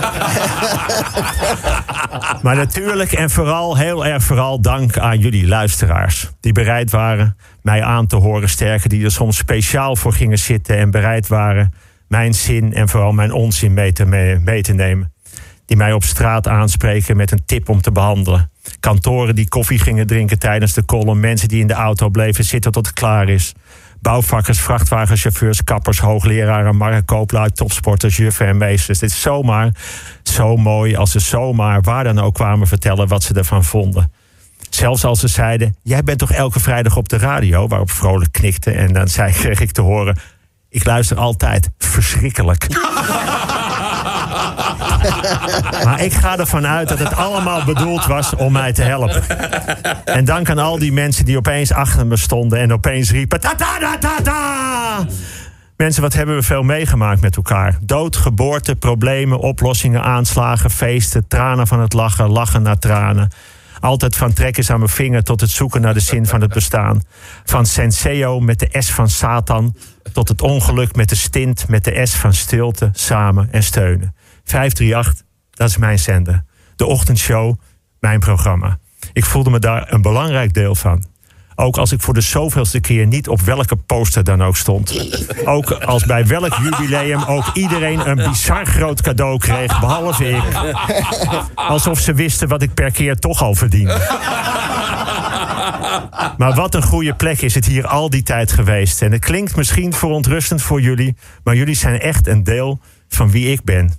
maar 2.42 2.56
natuurlijk 2.56 3.12
en 3.12 3.30
vooral, 3.30 3.76
heel 3.76 4.06
erg 4.06 4.22
vooral 4.22 4.60
dank 4.60 4.98
aan 4.98 5.18
jullie 5.18 5.46
luisteraars. 5.46 6.30
Die 6.40 6.52
bereid 6.52 6.90
waren 6.90 7.36
mij 7.62 7.82
aan 7.82 8.06
te 8.06 8.16
horen 8.16 8.48
sterken. 8.48 8.88
Die 8.88 9.04
er 9.04 9.10
soms 9.10 9.36
speciaal 9.36 9.96
voor 9.96 10.12
gingen 10.12 10.38
zitten 10.38 10.76
en 10.76 10.90
bereid 10.90 11.28
waren 11.28 11.72
mijn 12.08 12.34
zin 12.34 12.74
en 12.74 12.88
vooral 12.88 13.12
mijn 13.12 13.32
onzin 13.32 13.74
mee 13.74 13.92
te, 13.92 14.04
mee, 14.04 14.38
mee 14.38 14.62
te 14.62 14.72
nemen. 14.72 15.12
Die 15.68 15.76
mij 15.76 15.92
op 15.92 16.04
straat 16.04 16.48
aanspreken 16.48 17.16
met 17.16 17.30
een 17.30 17.44
tip 17.46 17.68
om 17.68 17.80
te 17.80 17.92
behandelen. 17.92 18.50
Kantoren 18.80 19.34
die 19.34 19.48
koffie 19.48 19.78
gingen 19.78 20.06
drinken 20.06 20.38
tijdens 20.38 20.72
de 20.72 20.84
column. 20.84 21.20
Mensen 21.20 21.48
die 21.48 21.60
in 21.60 21.66
de 21.66 21.74
auto 21.74 22.08
bleven 22.08 22.44
zitten 22.44 22.72
tot 22.72 22.86
het 22.86 22.94
klaar 22.94 23.28
is. 23.28 23.52
Bouwvakkers, 24.00 24.60
vrachtwagenchauffeurs, 24.60 25.64
kappers, 25.64 25.98
hoogleraren, 25.98 26.76
marktkooplui, 26.76 27.50
topsporters, 27.50 28.16
juffen 28.16 28.46
en 28.46 28.56
meesters. 28.56 28.98
Dit 28.98 29.10
is 29.10 29.20
zomaar 29.20 29.74
zo 30.22 30.56
mooi 30.56 30.96
als 30.96 31.10
ze 31.10 31.18
zomaar 31.18 31.80
waar 31.80 32.04
dan 32.04 32.18
ook 32.18 32.34
kwamen 32.34 32.66
vertellen 32.66 33.08
wat 33.08 33.22
ze 33.22 33.34
ervan 33.34 33.64
vonden. 33.64 34.12
Zelfs 34.70 35.04
als 35.04 35.20
ze 35.20 35.28
zeiden: 35.28 35.76
Jij 35.82 36.02
bent 36.02 36.18
toch 36.18 36.32
elke 36.32 36.60
vrijdag 36.60 36.96
op 36.96 37.08
de 37.08 37.18
radio? 37.18 37.66
Waarop 37.66 37.90
vrolijk 37.90 38.32
knikte. 38.32 38.70
En 38.70 38.92
dan 38.92 39.08
zei, 39.08 39.32
kreeg 39.32 39.60
ik 39.60 39.72
te 39.72 39.80
horen: 39.80 40.18
Ik 40.68 40.84
luister 40.84 41.16
altijd. 41.16 41.70
Verschrikkelijk. 41.78 42.66
Maar 45.84 46.02
ik 46.04 46.12
ga 46.12 46.38
ervan 46.38 46.66
uit 46.66 46.88
dat 46.88 46.98
het 46.98 47.14
allemaal 47.14 47.64
bedoeld 47.64 48.06
was 48.06 48.34
om 48.34 48.52
mij 48.52 48.72
te 48.72 48.82
helpen. 48.82 49.22
En 50.04 50.24
dank 50.24 50.50
aan 50.50 50.58
al 50.58 50.78
die 50.78 50.92
mensen 50.92 51.24
die 51.24 51.36
opeens 51.36 51.72
achter 51.72 52.06
me 52.06 52.16
stonden 52.16 52.58
en 52.58 52.72
opeens 52.72 53.10
riepen: 53.10 53.40
ta 53.40 53.54
ta 53.54 53.78
ta 53.78 53.98
ta 53.98 54.22
ta. 54.22 55.06
Mensen, 55.76 56.02
wat 56.02 56.14
hebben 56.14 56.34
we 56.34 56.42
veel 56.42 56.62
meegemaakt 56.62 57.20
met 57.20 57.36
elkaar? 57.36 57.78
Dood, 57.82 58.16
geboorte, 58.16 58.76
problemen, 58.76 59.38
oplossingen, 59.38 60.02
aanslagen, 60.02 60.70
feesten, 60.70 61.28
tranen 61.28 61.66
van 61.66 61.80
het 61.80 61.92
lachen, 61.92 62.30
lachen 62.30 62.62
naar 62.62 62.78
tranen. 62.78 63.30
Altijd 63.80 64.16
van 64.16 64.32
trekjes 64.32 64.70
aan 64.70 64.78
mijn 64.78 64.90
vinger 64.90 65.22
tot 65.22 65.40
het 65.40 65.50
zoeken 65.50 65.80
naar 65.80 65.94
de 65.94 66.00
zin 66.00 66.26
van 66.26 66.40
het 66.40 66.52
bestaan. 66.52 67.02
Van 67.44 67.66
Senseo 67.66 68.40
met 68.40 68.58
de 68.58 68.68
S 68.82 68.90
van 68.90 69.08
Satan 69.08 69.74
tot 70.12 70.28
het 70.28 70.42
ongeluk 70.42 70.96
met 70.96 71.08
de 71.08 71.16
stint 71.16 71.68
met 71.68 71.84
de 71.84 72.06
S 72.06 72.14
van 72.14 72.34
stilte, 72.34 72.90
samen 72.92 73.48
en 73.50 73.62
steunen. 73.62 74.14
538, 74.48 75.26
dat 75.50 75.68
is 75.68 75.76
mijn 75.76 75.98
zender. 75.98 76.44
De 76.76 76.86
ochtendshow, 76.86 77.54
mijn 78.00 78.20
programma. 78.20 78.78
Ik 79.12 79.24
voelde 79.24 79.50
me 79.50 79.58
daar 79.58 79.92
een 79.92 80.02
belangrijk 80.02 80.54
deel 80.54 80.74
van. 80.74 81.04
Ook 81.54 81.76
als 81.76 81.92
ik 81.92 82.00
voor 82.00 82.14
de 82.14 82.20
zoveelste 82.20 82.80
keer 82.80 83.06
niet 83.06 83.28
op 83.28 83.40
welke 83.40 83.76
poster 83.76 84.24
dan 84.24 84.42
ook 84.42 84.56
stond. 84.56 85.08
Ook 85.44 85.70
als 85.70 86.04
bij 86.04 86.26
welk 86.26 86.54
jubileum 86.54 87.22
ook 87.22 87.50
iedereen 87.54 88.08
een 88.08 88.16
bizar 88.28 88.66
groot 88.66 89.02
cadeau 89.02 89.38
kreeg, 89.38 89.80
behalve 89.80 90.28
ik. 90.28 90.42
Alsof 91.54 91.98
ze 91.98 92.14
wisten 92.14 92.48
wat 92.48 92.62
ik 92.62 92.74
per 92.74 92.90
keer 92.90 93.16
toch 93.16 93.42
al 93.42 93.54
verdiende. 93.54 93.96
Maar 96.36 96.54
wat 96.54 96.74
een 96.74 96.82
goede 96.82 97.14
plek 97.14 97.40
is 97.40 97.54
het 97.54 97.66
hier 97.66 97.86
al 97.86 98.10
die 98.10 98.22
tijd 98.22 98.52
geweest. 98.52 99.02
En 99.02 99.12
het 99.12 99.24
klinkt 99.24 99.56
misschien 99.56 99.92
verontrustend 99.92 100.62
voor 100.62 100.80
jullie, 100.80 101.16
maar 101.44 101.56
jullie 101.56 101.76
zijn 101.76 102.00
echt 102.00 102.26
een 102.26 102.44
deel 102.44 102.80
van 103.08 103.30
wie 103.30 103.52
ik 103.52 103.64
ben. 103.64 103.92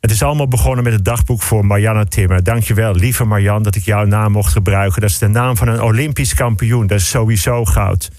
Het 0.00 0.10
is 0.10 0.22
allemaal 0.22 0.48
begonnen 0.48 0.84
met 0.84 0.92
het 0.92 1.04
dagboek 1.04 1.42
voor 1.42 1.66
Marianne 1.66 2.06
Timmer. 2.06 2.42
Dankjewel, 2.44 2.94
lieve 2.94 3.24
Marianne, 3.24 3.62
dat 3.62 3.74
ik 3.74 3.84
jouw 3.84 4.04
naam 4.04 4.32
mocht 4.32 4.52
gebruiken. 4.52 5.00
Dat 5.00 5.10
is 5.10 5.18
de 5.18 5.28
naam 5.28 5.56
van 5.56 5.68
een 5.68 5.82
Olympisch 5.82 6.34
kampioen. 6.34 6.86
Dat 6.86 6.98
is 6.98 7.08
sowieso 7.08 7.64
goud. 7.64 8.10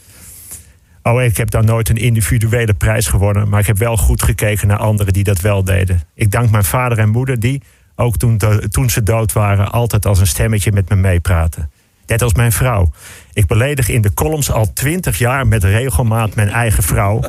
Oh, 1.03 1.23
ik 1.23 1.37
heb 1.37 1.49
dan 1.49 1.65
nooit 1.65 1.89
een 1.89 1.95
individuele 1.95 2.73
prijs 2.73 3.07
gewonnen. 3.07 3.49
Maar 3.49 3.59
ik 3.59 3.67
heb 3.67 3.77
wel 3.77 3.97
goed 3.97 4.21
gekeken 4.21 4.67
naar 4.67 4.77
anderen 4.77 5.13
die 5.13 5.23
dat 5.23 5.41
wel 5.41 5.63
deden. 5.63 6.01
Ik 6.13 6.31
dank 6.31 6.49
mijn 6.49 6.63
vader 6.63 6.97
en 6.97 7.09
moeder 7.09 7.39
die, 7.39 7.61
ook 7.95 8.17
toen, 8.17 8.39
toen 8.69 8.89
ze 8.89 9.03
dood 9.03 9.33
waren, 9.33 9.71
altijd 9.71 10.05
als 10.05 10.19
een 10.19 10.27
stemmetje 10.27 10.71
met 10.71 10.89
me 10.89 10.95
meepraten. 10.95 11.71
Net 12.07 12.21
als 12.21 12.33
mijn 12.33 12.51
vrouw. 12.51 12.89
Ik 13.33 13.45
beledig 13.45 13.89
in 13.89 14.01
de 14.01 14.13
columns 14.13 14.51
al 14.51 14.73
twintig 14.73 15.17
jaar 15.17 15.47
met 15.47 15.63
regelmaat 15.63 16.35
mijn 16.35 16.49
eigen 16.49 16.83
vrouw. 16.83 17.21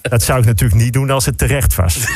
Dat 0.00 0.22
zou 0.22 0.40
ik 0.40 0.44
natuurlijk 0.44 0.80
niet 0.80 0.92
doen 0.92 1.10
als 1.10 1.26
het 1.26 1.38
terecht 1.38 1.74
was. 1.74 2.06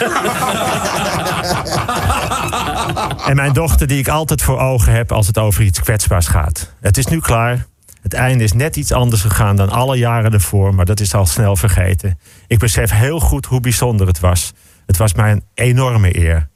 En 3.26 3.37
mijn 3.37 3.52
dochter 3.52 3.87
die 3.87 3.99
ik 3.99 4.08
altijd 4.08 4.42
voor 4.42 4.58
ogen 4.58 4.92
heb 4.92 5.12
als 5.12 5.26
het 5.26 5.38
over 5.38 5.62
iets 5.62 5.80
kwetsbaars 5.80 6.26
gaat. 6.26 6.73
Het 6.80 6.96
is 6.96 7.06
nu 7.06 7.20
klaar. 7.20 7.66
Het 8.02 8.14
einde 8.14 8.44
is 8.44 8.52
net 8.52 8.76
iets 8.76 8.92
anders 8.92 9.23
gegaan 9.23 9.56
dan 9.56 9.68
alle 9.68 9.96
jaren 9.96 10.32
ervoor, 10.32 10.75
maar 10.75 10.85
dat 10.85 11.00
is 11.00 11.14
al 11.14 11.26
snel 11.26 11.56
vergeten. 11.56 12.18
Ik 12.46 12.58
besef 12.58 12.90
heel 12.90 13.20
goed 13.20 13.46
hoe 13.46 13.61
bijzonder 13.61 14.06
het 14.06 14.20
was. 14.20 14.52
Het 14.87 14.96
was 14.96 15.14
mij 15.14 15.30
een 15.30 15.44
enorme 15.54 16.18
eer. 16.18 16.49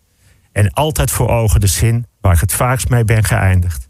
En 0.53 0.73
altijd 0.73 1.11
voor 1.11 1.29
ogen 1.29 1.61
de 1.61 1.67
zin 1.67 2.07
waar 2.21 2.35
ik 2.35 2.41
het 2.41 2.53
vaakst 2.53 2.89
mee 2.89 3.05
ben 3.05 3.25
geëindigd. 3.25 3.89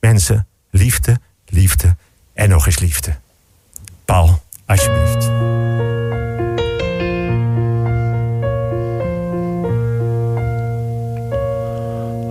Mensen, 0.00 0.48
liefde, 0.70 1.20
liefde 1.46 1.96
en 2.32 2.48
nog 2.48 2.66
eens 2.66 2.78
liefde. 2.78 3.16
Paul, 4.04 4.40
alsjeblieft. 4.66 5.30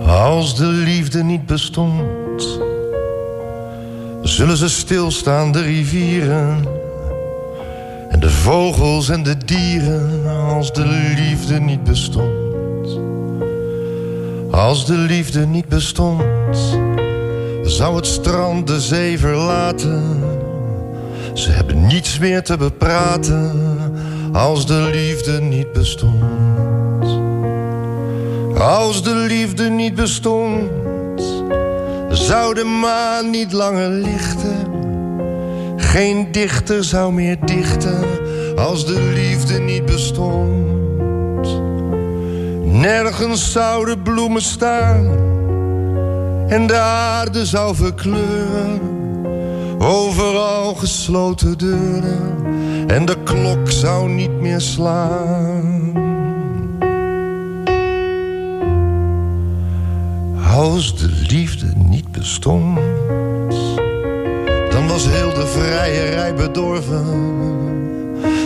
Als 0.08 0.56
de 0.56 0.66
liefde 0.66 1.22
niet 1.22 1.46
bestond, 1.46 2.60
zullen 4.22 4.56
ze 4.56 4.68
stilstaan, 4.68 5.52
de 5.52 5.62
rivieren. 5.62 6.66
En 8.08 8.20
de 8.20 8.30
vogels 8.30 9.08
en 9.08 9.22
de 9.22 9.36
dieren, 9.44 10.26
als 10.26 10.72
de 10.72 10.86
liefde 11.16 11.60
niet 11.60 11.84
bestond. 11.84 12.98
Als 14.50 14.86
de 14.86 14.96
liefde 14.96 15.46
niet 15.46 15.68
bestond, 15.68 16.22
zou 17.70 17.96
het 17.96 18.06
strand 18.06 18.66
de 18.66 18.80
zee 18.80 19.18
verlaten. 19.18 20.22
Ze 21.32 21.50
hebben 21.50 21.86
niets 21.86 22.18
meer 22.18 22.42
te 22.42 22.56
bepraten, 22.56 23.52
als 24.32 24.66
de 24.66 24.90
liefde 24.92 25.40
niet 25.40 25.72
bestond. 25.72 26.22
Als 28.58 29.02
de 29.02 29.14
liefde 29.14 29.68
niet 29.68 29.94
bestond, 29.94 30.70
zou 32.08 32.54
de 32.54 32.64
maan 32.64 33.30
niet 33.30 33.52
langer 33.52 33.88
lichten. 33.88 34.66
Geen 35.76 36.32
dichter 36.32 36.84
zou 36.84 37.12
meer 37.12 37.36
dichten 37.44 38.04
als 38.56 38.86
de 38.86 39.12
liefde 39.14 39.58
niet 39.58 39.86
bestond. 39.86 40.66
Nergens 42.64 43.52
zouden 43.52 44.02
bloemen 44.02 44.42
staan 44.42 45.27
en 46.48 46.66
de 46.66 46.78
aarde 46.78 47.46
zou 47.46 47.74
verkleuren. 47.74 48.80
Overal 49.78 50.74
gesloten 50.74 51.58
deuren 51.58 52.36
en 52.86 53.04
de 53.04 53.16
klok 53.24 53.70
zou 53.70 54.08
niet 54.08 54.40
meer 54.40 54.60
slaan. 54.60 55.92
Als 60.54 60.96
de 60.96 61.08
liefde 61.28 61.66
niet 61.76 62.12
bestond, 62.12 62.78
dan 64.70 64.88
was 64.88 65.08
heel 65.08 65.34
de 65.34 65.46
vrijerij 65.46 66.34
bedorven. 66.34 67.36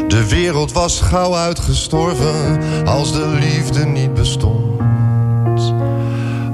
De 0.08 0.28
wereld 0.28 0.72
was 0.72 1.00
gauw 1.00 1.34
uitgestorven 1.34 2.60
als 2.84 3.12
de 3.12 3.26
liefde 3.26 3.86
niet 3.86 4.14
bestond. 4.14 4.61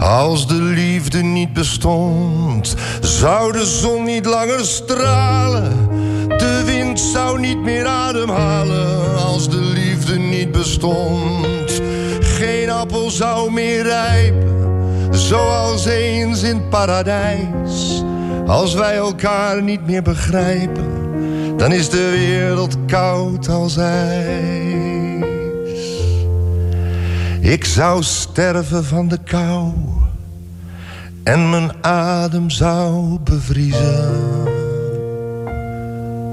Als 0.09 0.47
de 0.47 0.63
liefde 0.63 1.23
niet 1.23 1.53
bestond, 1.53 2.75
zou 3.01 3.53
de 3.53 3.67
zon 3.67 4.05
niet 4.05 4.27
langer 4.27 4.65
stralen. 4.65 5.89
De 6.29 6.63
wind 6.67 7.01
zou 7.01 7.41
niet 7.41 7.63
meer 7.63 7.87
ademhalen 7.87 9.17
als 9.17 9.49
de 9.51 9.61
liefde 9.61 10.19
niet 10.19 10.53
bestond. 10.53 11.83
Geen 12.21 12.71
appel 12.71 13.11
zou 13.11 13.53
meer 13.53 13.83
rijpen 13.83 15.09
zoals 15.11 15.85
eens 15.85 16.43
in 16.43 16.69
paradijs. 16.69 18.03
Als 18.47 18.75
wij 18.75 18.97
elkaar 18.97 19.63
niet 19.63 19.87
meer 19.87 20.03
begrijpen, 20.03 20.87
dan 21.57 21.73
is 21.73 21.89
de 21.89 22.11
wereld 22.11 22.77
koud 22.87 23.49
als 23.49 23.77
ijs. 23.77 24.99
Ik 27.41 27.65
zou 27.65 28.03
sterven 28.03 28.85
van 28.85 29.09
de 29.09 29.19
kou 29.25 29.73
en 31.29 31.51
mijn 31.51 31.71
adem 31.81 32.51
zou 32.51 33.19
bevriezen. 33.21 34.13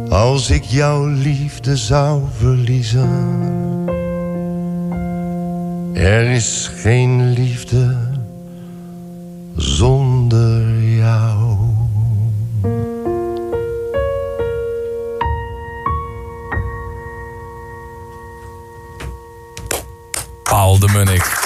Als 0.09 0.49
ik 0.49 0.63
jouw 0.63 1.05
liefde 1.05 1.77
zou 1.77 2.21
verliezen. 2.37 3.09
Er 5.93 6.29
is 6.29 6.71
geen 6.75 7.33
liefde 7.33 7.97
zonder 9.55 10.83
jou. 10.83 11.57
Paul 20.43 20.79
de 20.79 20.87
Munnik. 20.93 21.43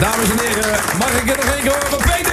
Dames 0.00 0.30
en 0.30 0.38
heren, 0.38 0.53
mag 0.98 1.12
ik 1.20 1.28
het 1.28 1.36
nog 1.36 1.54
één 1.54 1.66
horen 1.66 1.90
van 1.90 2.23